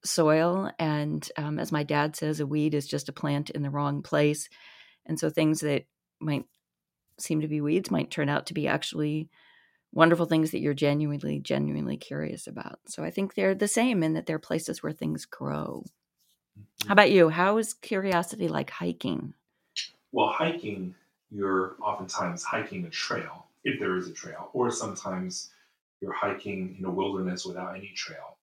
soil. 0.07 0.71
And 0.79 1.29
um, 1.37 1.59
as 1.59 1.73
my 1.73 1.83
dad 1.83 2.17
says, 2.17 2.41
a 2.41 2.47
weed 2.47 2.75
is 2.75 2.87
just 2.87 3.09
a 3.09 3.13
plant 3.13 3.51
in 3.51 3.63
the 3.63 3.71
wrong 3.71 4.03
place, 4.03 4.49
and 5.05 5.19
so 5.19 5.31
things 5.31 5.61
that 5.61 5.85
might 6.21 6.45
seem 7.19 7.41
to 7.41 7.49
be 7.49 7.61
weeds 7.61 7.91
might 7.91 8.11
turn 8.11 8.29
out 8.29 8.47
to 8.47 8.55
be 8.55 8.69
actually 8.69 9.29
wonderful 9.93 10.27
things 10.27 10.51
that 10.51 10.61
you're 10.61 10.75
genuinely 10.75 11.41
genuinely 11.41 11.97
curious 11.97 12.47
about. 12.47 12.79
So 12.87 13.03
i 13.03 13.11
think 13.11 13.35
they're 13.35 13.55
the 13.55 13.69
same 13.69 14.03
in 14.03 14.15
that 14.15 14.27
they're 14.27 14.39
places 14.39 14.83
where 14.83 14.93
things 14.93 15.25
grow. 15.25 15.85
How 16.87 16.93
about 16.93 17.11
you? 17.11 17.29
How 17.29 17.57
is 17.59 17.75
curiosity 17.75 18.49
like 18.49 18.71
hiking? 18.71 19.35
Well 20.13 20.29
hiking 20.29 20.95
you're 21.31 21.77
oftentimes 21.83 22.45
hiking 22.45 22.85
a 22.85 22.91
trail 22.91 23.47
if 23.65 23.81
there 23.81 23.97
is 23.97 24.09
a 24.09 24.13
trail 24.13 24.51
or 24.53 24.71
sometimes 24.71 25.51
you're 26.01 26.13
hiking 26.13 26.77
in 26.79 26.85
a 26.85 26.91
wilderness 26.91 27.45
without 27.45 27.75
any 27.75 27.93
trail. 27.97 28.37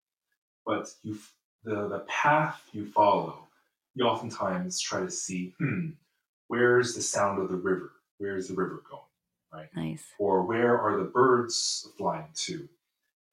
But 0.65 0.89
you 1.03 1.19
the, 1.63 1.87
the 1.87 2.05
path 2.07 2.61
you 2.73 2.85
follow 2.87 3.47
you 3.95 4.05
oftentimes 4.05 4.79
try 4.79 5.01
to 5.01 5.11
see 5.11 5.53
hmm 5.59 5.91
where's 6.47 6.95
the 6.95 7.01
sound 7.01 7.41
of 7.41 7.49
the 7.49 7.55
river 7.57 7.91
where 8.23 8.37
is 8.37 8.47
the 8.47 8.53
river 8.53 8.81
going, 8.89 9.01
right? 9.53 9.69
Nice. 9.75 10.05
Or 10.17 10.43
where 10.43 10.79
are 10.79 10.97
the 10.97 11.03
birds 11.03 11.89
flying 11.97 12.29
to? 12.35 12.69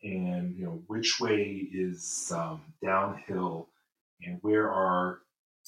And 0.03 0.57
you 0.57 0.65
know 0.65 0.83
which 0.89 1.21
way 1.21 1.69
is 1.73 2.33
um, 2.35 2.63
downhill, 2.83 3.69
and 4.23 4.39
where 4.43 4.71
are 4.71 5.21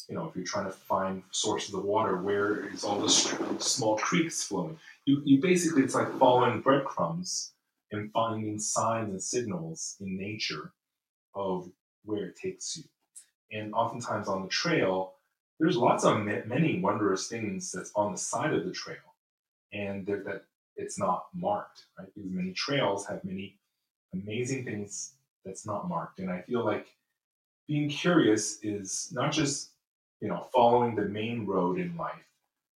you 0.09 0.17
know 0.17 0.29
if 0.29 0.35
you're 0.35 0.45
trying 0.45 0.65
to 0.65 0.73
find 0.73 1.23
sources 1.31 1.75
of 1.75 1.85
water, 1.85 2.17
where 2.17 2.67
is 2.69 2.83
all 2.83 2.99
the 2.99 3.09
small 3.09 3.97
creeks 3.99 4.43
flowing? 4.43 4.79
You, 5.05 5.23
you 5.25 5.41
basically 5.41 5.83
it's 5.83 5.95
like 5.95 6.19
following 6.19 6.63
breadcrumbs 6.63 7.53
and 7.93 8.11
finding 8.11 8.59
signs 8.59 9.11
and 9.11 9.23
signals 9.23 9.97
in 10.01 10.17
nature 10.17 10.73
of 11.35 11.71
where 12.05 12.27
it 12.27 12.37
takes 12.37 12.77
you. 12.77 12.85
And 13.53 13.75
oftentimes 13.75 14.29
on 14.29 14.43
the 14.43 14.49
trail, 14.49 15.15
there's 15.59 15.77
lots 15.77 16.05
of 16.05 16.19
many 16.25 16.81
wondrous 16.81 17.29
things 17.29 17.71
that's 17.71 17.93
on 17.95 18.13
the 18.13 18.19
side 18.19 18.53
of 18.53 18.65
the 18.65 18.73
trail 18.73 18.97
and 19.73 20.07
that 20.07 20.45
it's 20.77 20.99
not 20.99 21.27
marked, 21.35 21.85
right? 21.99 22.09
Because 22.15 22.31
many 22.31 22.53
trails 22.53 23.07
have 23.07 23.25
many 23.25 23.59
amazing 24.13 24.65
things 24.65 25.13
that's 25.45 25.67
not 25.67 25.89
marked. 25.89 26.19
And 26.19 26.31
I 26.31 26.41
feel 26.43 26.65
like 26.65 26.89
being 27.69 27.89
curious 27.89 28.59
is 28.63 29.11
not 29.13 29.33
just, 29.33 29.71
you 30.21 30.29
know, 30.29 30.47
following 30.53 30.95
the 30.95 31.03
main 31.03 31.47
road 31.47 31.79
in 31.79 31.97
life, 31.97 32.29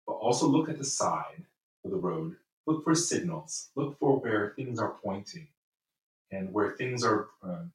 but 0.06 0.14
also 0.14 0.46
look 0.46 0.68
at 0.68 0.78
the 0.78 0.84
side 0.84 1.44
of 1.84 1.90
the 1.90 1.96
road, 1.96 2.36
look 2.66 2.84
for 2.84 2.94
signals, 2.94 3.68
look 3.74 3.98
for 3.98 4.18
where 4.18 4.52
things 4.56 4.78
are 4.78 4.94
pointing 5.02 5.48
and 6.30 6.52
where 6.52 6.72
things 6.72 7.04
are, 7.04 7.28
um, 7.42 7.72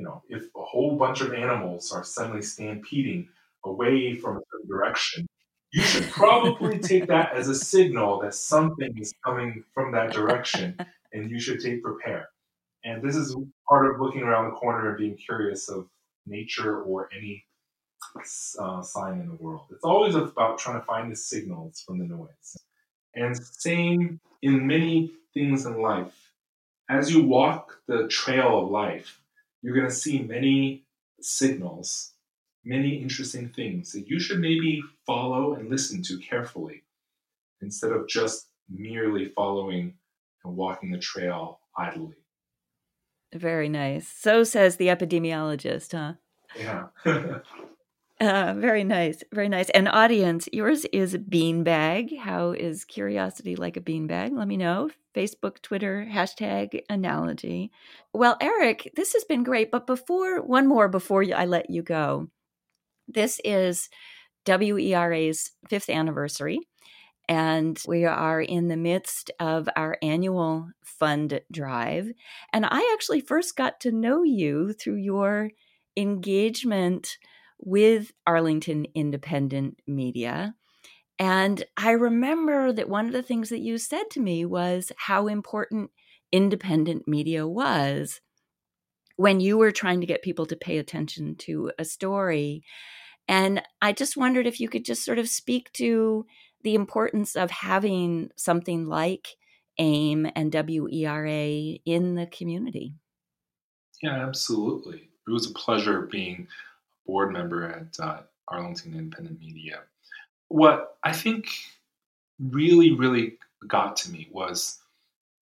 you 0.00 0.06
know, 0.06 0.22
if 0.30 0.44
a 0.56 0.62
whole 0.62 0.96
bunch 0.96 1.20
of 1.20 1.34
animals 1.34 1.92
are 1.92 2.02
suddenly 2.02 2.40
stampeding 2.40 3.28
away 3.64 4.16
from 4.16 4.38
a 4.38 4.66
direction, 4.66 5.26
you 5.72 5.82
should 5.82 6.08
probably 6.10 6.78
take 6.78 7.06
that 7.08 7.34
as 7.34 7.48
a 7.48 7.54
signal 7.54 8.18
that 8.20 8.34
something 8.34 8.96
is 8.96 9.12
coming 9.22 9.62
from 9.74 9.92
that 9.92 10.10
direction 10.10 10.74
and 11.12 11.30
you 11.30 11.38
should 11.38 11.60
take 11.60 11.82
prepare. 11.82 12.30
And 12.82 13.02
this 13.02 13.14
is 13.14 13.36
part 13.68 13.90
of 13.90 14.00
looking 14.00 14.22
around 14.22 14.46
the 14.46 14.56
corner 14.56 14.88
and 14.88 14.96
being 14.96 15.16
curious 15.18 15.68
of 15.68 15.86
nature 16.26 16.80
or 16.80 17.10
any 17.14 17.44
uh, 18.58 18.80
sign 18.80 19.20
in 19.20 19.28
the 19.28 19.34
world. 19.34 19.66
It's 19.70 19.84
always 19.84 20.14
about 20.14 20.56
trying 20.56 20.80
to 20.80 20.86
find 20.86 21.12
the 21.12 21.16
signals 21.16 21.84
from 21.86 21.98
the 21.98 22.06
noise. 22.06 22.56
And 23.14 23.36
same 23.36 24.18
in 24.40 24.66
many 24.66 25.12
things 25.34 25.66
in 25.66 25.82
life. 25.82 26.32
As 26.88 27.12
you 27.12 27.22
walk 27.22 27.82
the 27.86 28.08
trail 28.08 28.64
of 28.64 28.70
life, 28.70 29.19
you're 29.62 29.74
going 29.74 29.88
to 29.88 29.94
see 29.94 30.20
many 30.20 30.84
signals 31.20 32.12
many 32.64 32.96
interesting 32.96 33.48
things 33.48 33.92
that 33.92 34.08
you 34.08 34.20
should 34.20 34.38
maybe 34.38 34.82
follow 35.06 35.54
and 35.54 35.70
listen 35.70 36.02
to 36.02 36.18
carefully 36.18 36.82
instead 37.60 37.92
of 37.92 38.08
just 38.08 38.48
merely 38.68 39.26
following 39.26 39.94
and 40.44 40.56
walking 40.56 40.90
the 40.90 40.98
trail 40.98 41.60
idly. 41.76 42.16
Very 43.34 43.68
nice. 43.68 44.08
So 44.08 44.44
says 44.44 44.76
the 44.76 44.88
epidemiologist, 44.88 45.92
huh? 45.92 46.14
Yeah. 46.58 46.88
uh, 48.20 48.54
very 48.56 48.84
nice. 48.84 49.22
Very 49.32 49.48
nice. 49.48 49.70
And 49.70 49.88
audience, 49.88 50.48
yours 50.52 50.84
is 50.92 51.16
beanbag. 51.16 52.18
How 52.18 52.52
is 52.52 52.84
curiosity 52.84 53.56
like 53.56 53.76
a 53.76 53.80
beanbag? 53.80 54.36
Let 54.36 54.48
me 54.48 54.56
know. 54.56 54.90
Facebook, 55.14 55.60
Twitter, 55.62 56.06
hashtag 56.08 56.82
analogy. 56.88 57.70
Well, 58.12 58.36
Eric, 58.40 58.92
this 58.94 59.14
has 59.14 59.24
been 59.24 59.42
great. 59.42 59.70
But 59.70 59.86
before, 59.86 60.42
one 60.42 60.68
more 60.68 60.88
before 60.88 61.24
I 61.34 61.46
let 61.46 61.70
you 61.70 61.82
go. 61.82 62.28
This 63.08 63.40
is 63.44 63.88
WERA's 64.46 65.50
fifth 65.68 65.90
anniversary, 65.90 66.60
and 67.28 67.82
we 67.88 68.04
are 68.04 68.40
in 68.40 68.68
the 68.68 68.76
midst 68.76 69.30
of 69.40 69.68
our 69.76 69.96
annual 70.02 70.68
fund 70.84 71.40
drive. 71.50 72.12
And 72.52 72.66
I 72.66 72.90
actually 72.92 73.20
first 73.20 73.56
got 73.56 73.80
to 73.80 73.92
know 73.92 74.22
you 74.22 74.72
through 74.72 74.96
your 74.96 75.50
engagement 75.96 77.16
with 77.60 78.12
Arlington 78.26 78.86
Independent 78.94 79.80
Media. 79.86 80.54
And 81.18 81.62
I 81.76 81.92
remember 81.92 82.72
that 82.72 82.88
one 82.88 83.06
of 83.06 83.12
the 83.12 83.22
things 83.22 83.50
that 83.50 83.60
you 83.60 83.76
said 83.76 84.04
to 84.12 84.20
me 84.20 84.44
was 84.44 84.90
how 84.96 85.26
important 85.26 85.90
independent 86.32 87.06
media 87.06 87.46
was 87.46 88.20
when 89.16 89.40
you 89.40 89.58
were 89.58 89.70
trying 89.70 90.00
to 90.00 90.06
get 90.06 90.22
people 90.22 90.46
to 90.46 90.56
pay 90.56 90.78
attention 90.78 91.36
to 91.36 91.72
a 91.78 91.84
story. 91.84 92.64
And 93.28 93.62
I 93.82 93.92
just 93.92 94.16
wondered 94.16 94.46
if 94.46 94.60
you 94.60 94.68
could 94.68 94.84
just 94.84 95.04
sort 95.04 95.18
of 95.18 95.28
speak 95.28 95.70
to 95.74 96.24
the 96.62 96.74
importance 96.74 97.36
of 97.36 97.50
having 97.50 98.30
something 98.36 98.86
like 98.86 99.28
AIM 99.78 100.30
and 100.34 100.50
WERA 100.52 101.78
in 101.84 102.14
the 102.14 102.26
community. 102.26 102.94
Yeah, 104.02 104.26
absolutely. 104.26 105.10
It 105.28 105.30
was 105.30 105.50
a 105.50 105.54
pleasure 105.54 106.08
being 106.10 106.48
board 107.10 107.32
member 107.32 107.68
at 107.68 107.98
uh, 107.98 108.20
Arlington 108.46 108.94
Independent 108.94 109.40
Media. 109.40 109.80
What 110.48 110.96
I 111.02 111.12
think 111.12 111.48
really, 112.38 112.92
really 112.92 113.38
got 113.66 113.96
to 113.96 114.12
me 114.12 114.28
was 114.30 114.78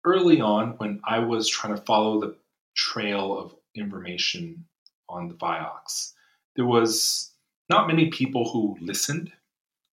early 0.05 0.41
on 0.41 0.71
when 0.79 1.01
I 1.05 1.19
was 1.19 1.49
trying 1.49 1.77
to 1.77 1.83
follow 1.83 2.21
the 2.21 2.35
trail 2.75 3.39
of 3.39 3.55
information 3.75 4.65
on 5.09 5.29
the 5.29 5.35
Vioxx, 5.35 6.13
there 6.57 6.65
was 6.65 7.31
not 7.69 7.87
many 7.87 8.09
people 8.09 8.49
who 8.49 8.77
listened, 8.81 9.31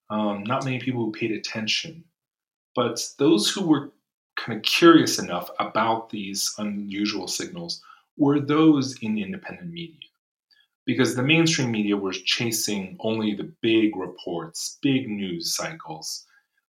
um, 0.09 0.43
not 0.43 0.65
many 0.65 0.79
people 0.79 1.05
who 1.05 1.11
paid 1.11 1.31
attention, 1.31 2.03
but 2.75 3.07
those 3.17 3.49
who 3.49 3.65
were 3.65 3.91
kind 4.35 4.57
of 4.57 4.63
curious 4.63 5.19
enough 5.19 5.49
about 5.59 6.09
these 6.09 6.53
unusual 6.57 7.27
signals 7.27 7.81
were 8.17 8.39
those 8.39 8.97
in 9.01 9.17
independent 9.17 9.71
media. 9.71 10.10
Because 10.85 11.15
the 11.15 11.23
mainstream 11.23 11.71
media 11.71 11.95
was 11.95 12.21
chasing 12.21 12.97
only 12.99 13.35
the 13.35 13.51
big 13.61 13.95
reports, 13.95 14.79
big 14.81 15.07
news 15.07 15.55
cycles. 15.55 16.25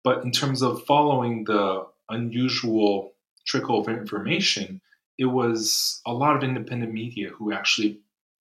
But 0.03 0.23
in 0.23 0.31
terms 0.31 0.61
of 0.61 0.85
following 0.85 1.43
the 1.43 1.85
unusual 2.09 3.13
trickle 3.45 3.81
of 3.81 3.89
information, 3.89 4.81
it 5.17 5.25
was 5.25 6.01
a 6.05 6.13
lot 6.13 6.35
of 6.35 6.43
independent 6.43 6.93
media 6.93 7.29
who 7.29 7.51
actually 7.51 7.99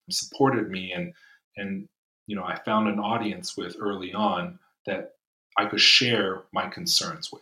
supported 0.10 0.70
me 0.70 0.92
and 0.92 1.14
and 1.58 1.88
you 2.28 2.36
know 2.36 2.44
I 2.44 2.60
found 2.60 2.88
an 2.88 3.00
audience 3.00 3.58
with 3.58 3.76
early 3.80 4.14
on 4.14 4.60
that 4.86 5.14
I 5.58 5.66
could 5.66 5.82
share 5.82 6.44
my 6.54 6.68
concerns 6.68 7.32
with. 7.32 7.42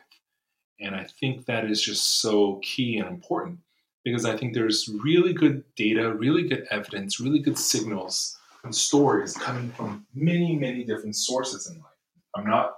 And 0.79 0.95
I 0.95 1.05
think 1.19 1.45
that 1.45 1.65
is 1.65 1.81
just 1.81 2.21
so 2.21 2.59
key 2.63 2.97
and 2.97 3.07
important 3.07 3.59
because 4.03 4.25
I 4.25 4.35
think 4.35 4.53
there's 4.53 4.89
really 5.03 5.33
good 5.33 5.63
data, 5.75 6.13
really 6.13 6.47
good 6.47 6.67
evidence, 6.71 7.19
really 7.19 7.39
good 7.39 7.57
signals 7.57 8.37
and 8.63 8.75
stories 8.75 9.33
coming 9.33 9.69
from 9.71 10.05
many, 10.13 10.55
many 10.55 10.83
different 10.83 11.15
sources 11.15 11.67
in 11.67 11.77
life. 11.77 11.85
I'm 12.35 12.45
not, 12.45 12.75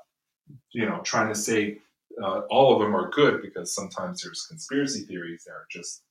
you 0.71 0.85
know, 0.85 0.99
trying 1.03 1.29
to 1.29 1.35
say 1.35 1.79
uh, 2.21 2.41
all 2.49 2.73
of 2.73 2.81
them 2.81 2.95
are 2.95 3.09
good 3.09 3.41
because 3.41 3.73
sometimes 3.73 4.21
there's 4.21 4.45
conspiracy 4.47 5.01
theories 5.01 5.43
that 5.45 5.51
are 5.53 5.67
just 5.69 6.03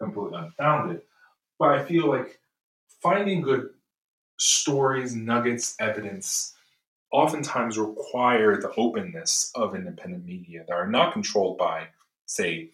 completely 0.00 0.38
unfounded. 0.38 1.02
But 1.58 1.70
I 1.70 1.84
feel 1.84 2.08
like 2.08 2.38
finding 3.02 3.42
good 3.42 3.70
stories, 4.38 5.14
nuggets, 5.14 5.76
evidence 5.80 6.54
oftentimes 7.12 7.76
require 7.76 8.60
the 8.60 8.72
openness 8.76 9.50
of 9.54 9.74
independent 9.74 10.24
media 10.24 10.64
that 10.68 10.74
are 10.74 10.86
not 10.86 11.12
controlled 11.12 11.58
by, 11.58 11.88
say, 12.26 12.70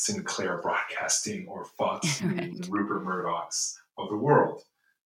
Sinclair 0.00 0.62
Broadcasting 0.62 1.46
or 1.46 1.66
Fox 1.66 2.22
right. 2.24 2.52
News, 2.52 2.70
Rupert 2.70 3.04
Murdoch's 3.04 3.78
of 3.98 4.08
the 4.08 4.16
world. 4.16 4.62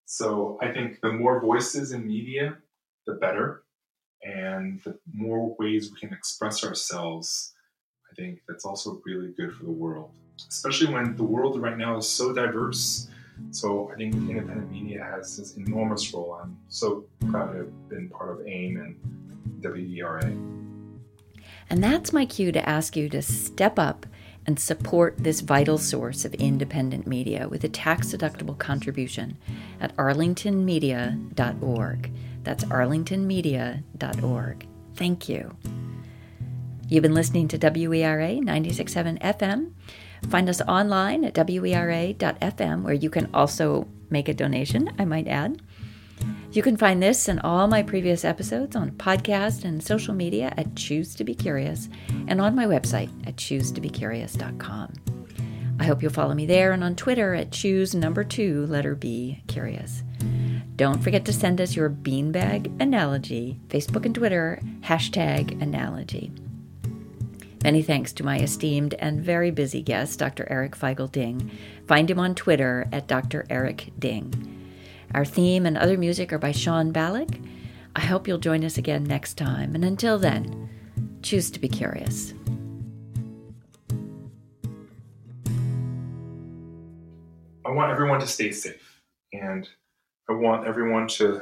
So 0.06 0.56
I 0.62 0.70
think 0.70 1.00
the 1.00 1.12
more 1.12 1.40
voices 1.40 1.90
in 1.90 2.06
media, 2.06 2.58
the 3.04 3.14
better. 3.14 3.64
And 4.22 4.80
the 4.84 4.96
more 5.12 5.56
ways 5.58 5.90
we 5.90 5.98
can 5.98 6.12
express 6.12 6.64
ourselves, 6.64 7.54
I 8.10 8.14
think 8.14 8.40
that's 8.48 8.64
also 8.64 9.02
really 9.04 9.32
good 9.36 9.52
for 9.52 9.64
the 9.64 9.72
world, 9.72 10.12
especially 10.48 10.92
when 10.92 11.16
the 11.16 11.24
world 11.24 11.60
right 11.60 11.76
now 11.76 11.98
is 11.98 12.08
so 12.08 12.32
diverse. 12.32 13.08
So 13.50 13.90
I 13.92 13.96
think 13.96 14.14
independent 14.14 14.70
media 14.70 15.02
has 15.02 15.36
this 15.36 15.56
enormous 15.56 16.14
role. 16.14 16.38
I'm 16.40 16.56
so 16.68 17.04
proud 17.30 17.52
to 17.52 17.58
have 17.58 17.88
been 17.88 18.08
part 18.08 18.30
of 18.30 18.46
AIM 18.46 18.76
and 18.76 19.60
WERA. 19.60 20.32
And 21.68 21.82
that's 21.82 22.12
my 22.12 22.24
cue 22.24 22.52
to 22.52 22.68
ask 22.68 22.96
you 22.96 23.08
to 23.08 23.20
step 23.20 23.78
up 23.78 24.06
and 24.46 24.58
support 24.58 25.16
this 25.18 25.40
vital 25.40 25.78
source 25.78 26.24
of 26.24 26.34
independent 26.34 27.06
media 27.06 27.48
with 27.48 27.62
a 27.64 27.68
tax 27.68 28.08
deductible 28.08 28.58
contribution 28.58 29.36
at 29.80 29.96
arlingtonmedia.org. 29.96 32.10
That's 32.42 32.64
arlingtonmedia.org. 32.64 34.66
Thank 34.96 35.28
you. 35.28 35.56
You've 36.88 37.02
been 37.02 37.14
listening 37.14 37.48
to 37.48 37.58
WERA 37.58 38.34
967 38.34 39.18
FM. 39.18 39.72
Find 40.28 40.48
us 40.48 40.60
online 40.62 41.24
at 41.24 41.34
wera.fm, 41.34 42.82
where 42.82 42.94
you 42.94 43.10
can 43.10 43.28
also 43.34 43.88
make 44.10 44.28
a 44.28 44.34
donation, 44.34 44.90
I 44.98 45.04
might 45.04 45.26
add. 45.26 45.60
You 46.52 46.62
can 46.62 46.76
find 46.76 47.02
this 47.02 47.26
and 47.26 47.40
all 47.40 47.66
my 47.66 47.82
previous 47.82 48.24
episodes 48.24 48.76
on 48.76 48.92
podcast 48.92 49.64
and 49.64 49.82
social 49.82 50.14
media 50.14 50.54
at 50.56 50.76
Choose 50.76 51.14
to 51.16 51.24
Be 51.24 51.34
Curious 51.34 51.88
and 52.28 52.40
on 52.40 52.54
my 52.54 52.66
website 52.66 53.10
at 53.26 53.36
choosetobecurious.com. 53.36 54.92
I 55.80 55.84
hope 55.84 56.02
you'll 56.02 56.12
follow 56.12 56.34
me 56.34 56.46
there 56.46 56.70
and 56.70 56.84
on 56.84 56.94
Twitter 56.94 57.34
at 57.34 57.50
choose 57.50 57.94
number 57.94 58.22
two, 58.22 58.66
letter 58.66 58.94
B, 58.94 59.42
curious. 59.48 60.04
Don't 60.76 61.02
forget 61.02 61.24
to 61.24 61.32
send 61.32 61.60
us 61.60 61.74
your 61.74 61.90
beanbag 61.90 62.80
analogy, 62.80 63.58
Facebook 63.68 64.06
and 64.06 64.14
Twitter, 64.14 64.60
hashtag 64.82 65.60
analogy. 65.60 66.32
Many 67.64 67.82
thanks 67.82 68.12
to 68.12 68.24
my 68.24 68.38
esteemed 68.38 68.94
and 68.94 69.20
very 69.20 69.50
busy 69.50 69.82
guest, 69.82 70.18
Dr. 70.18 70.46
Eric 70.50 70.76
Feigl 70.76 71.10
Ding. 71.10 71.50
Find 71.88 72.10
him 72.10 72.20
on 72.20 72.34
Twitter 72.34 72.86
at 72.92 73.08
Dr. 73.08 73.46
Eric 73.50 73.90
Ding. 73.98 74.63
Our 75.14 75.24
theme 75.24 75.64
and 75.64 75.78
other 75.78 75.96
music 75.96 76.32
are 76.32 76.38
by 76.38 76.50
Sean 76.50 76.92
Ballack. 76.92 77.40
I 77.94 78.00
hope 78.00 78.26
you'll 78.26 78.38
join 78.38 78.64
us 78.64 78.78
again 78.78 79.04
next 79.04 79.34
time, 79.34 79.76
and 79.76 79.84
until 79.84 80.18
then, 80.18 80.68
choose 81.22 81.52
to 81.52 81.60
be 81.60 81.68
curious. 81.68 82.34
I 87.64 87.70
want 87.70 87.92
everyone 87.92 88.18
to 88.18 88.26
stay 88.26 88.50
safe, 88.50 89.02
and 89.32 89.68
I 90.28 90.32
want 90.32 90.66
everyone 90.66 91.06
to 91.08 91.40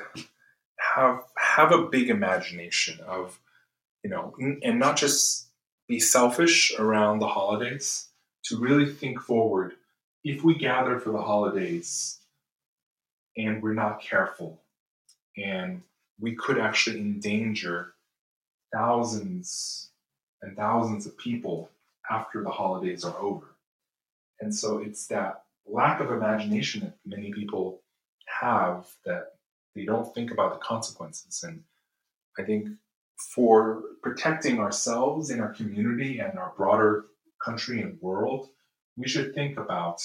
have 0.95 1.23
have 1.39 1.73
a 1.73 1.87
big 1.87 2.11
imagination 2.11 3.01
of, 3.07 3.41
you 4.05 4.11
know, 4.11 4.35
and 4.63 4.79
not 4.79 4.99
just 4.99 5.49
be 5.89 5.99
selfish 5.99 6.75
around 6.79 7.21
the 7.21 7.29
holidays. 7.29 8.09
To 8.47 8.59
really 8.59 8.93
think 8.93 9.21
forward. 9.21 9.75
If 10.25 10.43
we 10.43 10.55
gather 10.59 10.99
for 10.99 11.11
the 11.11 11.23
holidays 11.23 12.19
and 13.37 13.63
we're 13.63 13.75
not 13.75 14.03
careful. 14.03 14.61
And 15.37 15.83
we 16.21 16.35
could 16.35 16.59
actually 16.59 17.01
endanger 17.01 17.95
thousands 18.73 19.91
and 20.43 20.57
thousands 20.57 21.07
of 21.07 21.17
people 21.19 21.71
after 22.11 22.43
the 22.43 22.51
holidays 22.51 23.05
are 23.05 23.19
over. 23.19 23.57
And 24.41 24.55
so 24.55 24.79
it's 24.79 25.07
that 25.07 25.45
lack 25.67 26.01
of 26.01 26.11
imagination 26.11 26.81
that 26.81 26.97
many 27.05 27.33
people 27.33 27.81
have 28.41 28.87
that 29.05 29.35
they 29.75 29.85
don't 29.85 30.13
think 30.15 30.31
about 30.31 30.53
the 30.53 30.59
consequences. 30.59 31.45
And 31.47 31.63
I 32.39 32.43
think 32.43 32.69
for 33.35 33.83
protecting 34.03 34.59
ourselves 34.59 35.31
in 35.31 35.41
our 35.41 35.53
community 35.53 36.19
and 36.19 36.39
our 36.39 36.53
broader 36.57 37.07
country 37.43 37.81
and 37.81 38.01
world, 38.01 38.49
we 38.97 39.09
should 39.09 39.35
think 39.35 39.59
about 39.59 40.03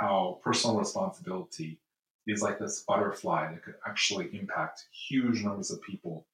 how 0.00 0.40
personal 0.42 0.78
responsibility 0.78 1.78
is 2.28 2.42
like 2.42 2.58
this 2.58 2.80
butterfly 2.80 3.50
that 3.50 3.62
could 3.62 3.74
actually 3.86 4.28
impact 4.38 4.84
huge 4.92 5.42
numbers 5.42 5.70
of 5.70 5.82
people 5.82 6.26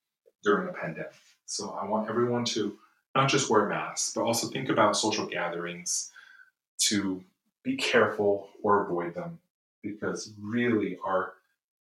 during 0.43 0.69
a 0.69 0.73
pandemic. 0.73 1.13
So 1.47 1.71
I 1.81 1.87
want 1.87 2.11
everyone 2.11 2.45
to 2.47 2.77
not 3.15 3.29
just 3.29 3.49
wear 3.49 3.67
masks, 3.67 4.13
but 4.13 4.23
also 4.23 4.49
think 4.49 4.69
about 4.69 4.97
social 4.97 5.25
gatherings 5.25 6.11
to 6.81 7.23
be 7.63 7.77
careful 7.77 8.49
or 8.63 8.85
avoid 8.85 9.15
them 9.15 9.39
because 9.83 10.33
really 10.41 10.99
our 11.05 11.35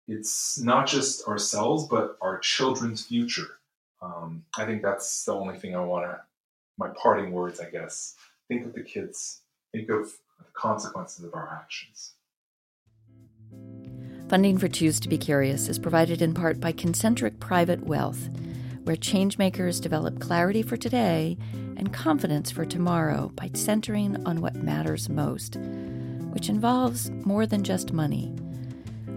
it's 0.08 0.60
not 0.60 0.88
just 0.88 1.28
ourselves 1.28 1.88
but 1.88 2.18
our 2.22 2.40
children's 2.40 3.06
future. 3.06 3.60
Um, 4.02 4.44
i 4.58 4.66
think 4.66 4.82
that's 4.82 5.26
the 5.26 5.34
only 5.34 5.60
thing 5.60 5.76
i 5.76 5.80
want 5.80 6.06
to 6.06 6.20
my 6.78 6.90
parting 6.90 7.32
words 7.32 7.60
i 7.60 7.70
guess. 7.70 8.16
Think 8.48 8.66
of 8.66 8.74
the 8.74 8.82
kids 8.82 9.42
think 9.72 9.90
of 9.90 10.12
the 10.40 10.46
consequences 10.54 11.24
of 11.24 11.36
our 11.36 11.48
actions 11.62 12.14
Funding 14.32 14.58
for 14.58 14.68
Choose 14.70 15.00
to 15.02 15.10
Be 15.10 15.18
Curious 15.18 15.68
is 15.68 15.78
provided 15.78 16.22
in 16.22 16.34
part 16.34 16.62
by 16.62 16.72
Concentric 16.72 17.42
Private 17.42 17.84
Wealth, 17.84 18.30
where 18.86 18.96
changemakers 18.96 19.82
develop 19.82 20.22
clarity 20.22 20.62
for 20.62 20.78
today 20.78 21.38
and 21.76 21.92
confidence 21.92 22.50
for 22.50 22.64
tomorrow 22.64 23.30
by 23.36 23.52
centering 23.54 24.26
on 24.26 24.40
what 24.40 24.56
matters 24.56 25.10
most, 25.10 25.58
which 26.32 26.48
involves 26.48 27.12
more 27.26 27.46
than 27.46 27.66
just 27.66 27.92
money. 27.92 28.34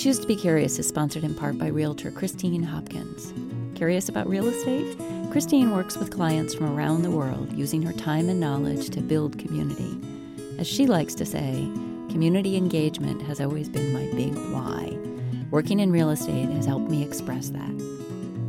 Choose 0.00 0.18
to 0.20 0.26
Be 0.26 0.34
Curious 0.34 0.78
is 0.78 0.88
sponsored 0.88 1.24
in 1.24 1.34
part 1.34 1.58
by 1.58 1.66
Realtor 1.66 2.10
Christine 2.10 2.62
Hopkins. 2.62 3.34
Curious 3.76 4.08
about 4.08 4.30
real 4.30 4.48
estate? 4.48 4.96
Christine 5.30 5.72
works 5.72 5.98
with 5.98 6.10
clients 6.10 6.54
from 6.54 6.74
around 6.74 7.02
the 7.02 7.10
world 7.10 7.52
using 7.52 7.82
her 7.82 7.92
time 7.92 8.30
and 8.30 8.40
knowledge 8.40 8.88
to 8.88 9.02
build 9.02 9.38
community. 9.38 10.00
As 10.58 10.66
she 10.66 10.86
likes 10.86 11.14
to 11.16 11.26
say, 11.26 11.68
community 12.08 12.56
engagement 12.56 13.20
has 13.20 13.42
always 13.42 13.68
been 13.68 13.92
my 13.92 14.10
big 14.16 14.34
why. 14.54 14.96
Working 15.50 15.80
in 15.80 15.92
real 15.92 16.08
estate 16.08 16.48
has 16.48 16.64
helped 16.64 16.90
me 16.90 17.02
express 17.02 17.50
that. 17.50 17.74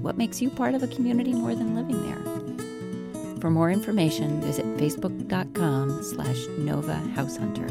What 0.02 0.18
makes 0.18 0.42
you 0.42 0.50
part 0.52 0.74
of 0.74 0.84
a 0.84 0.88
community 0.88 1.34
more 1.34 1.54
than 1.54 1.76
living 1.76 2.02
there? 2.02 3.42
For 3.42 3.50
more 3.50 3.70
information, 3.70 4.40
visit 4.40 4.66
facebook.com 4.78 6.02
slash 6.02 6.48
Nova 6.60 6.96
House 6.96 7.36
Hunter. 7.36 7.68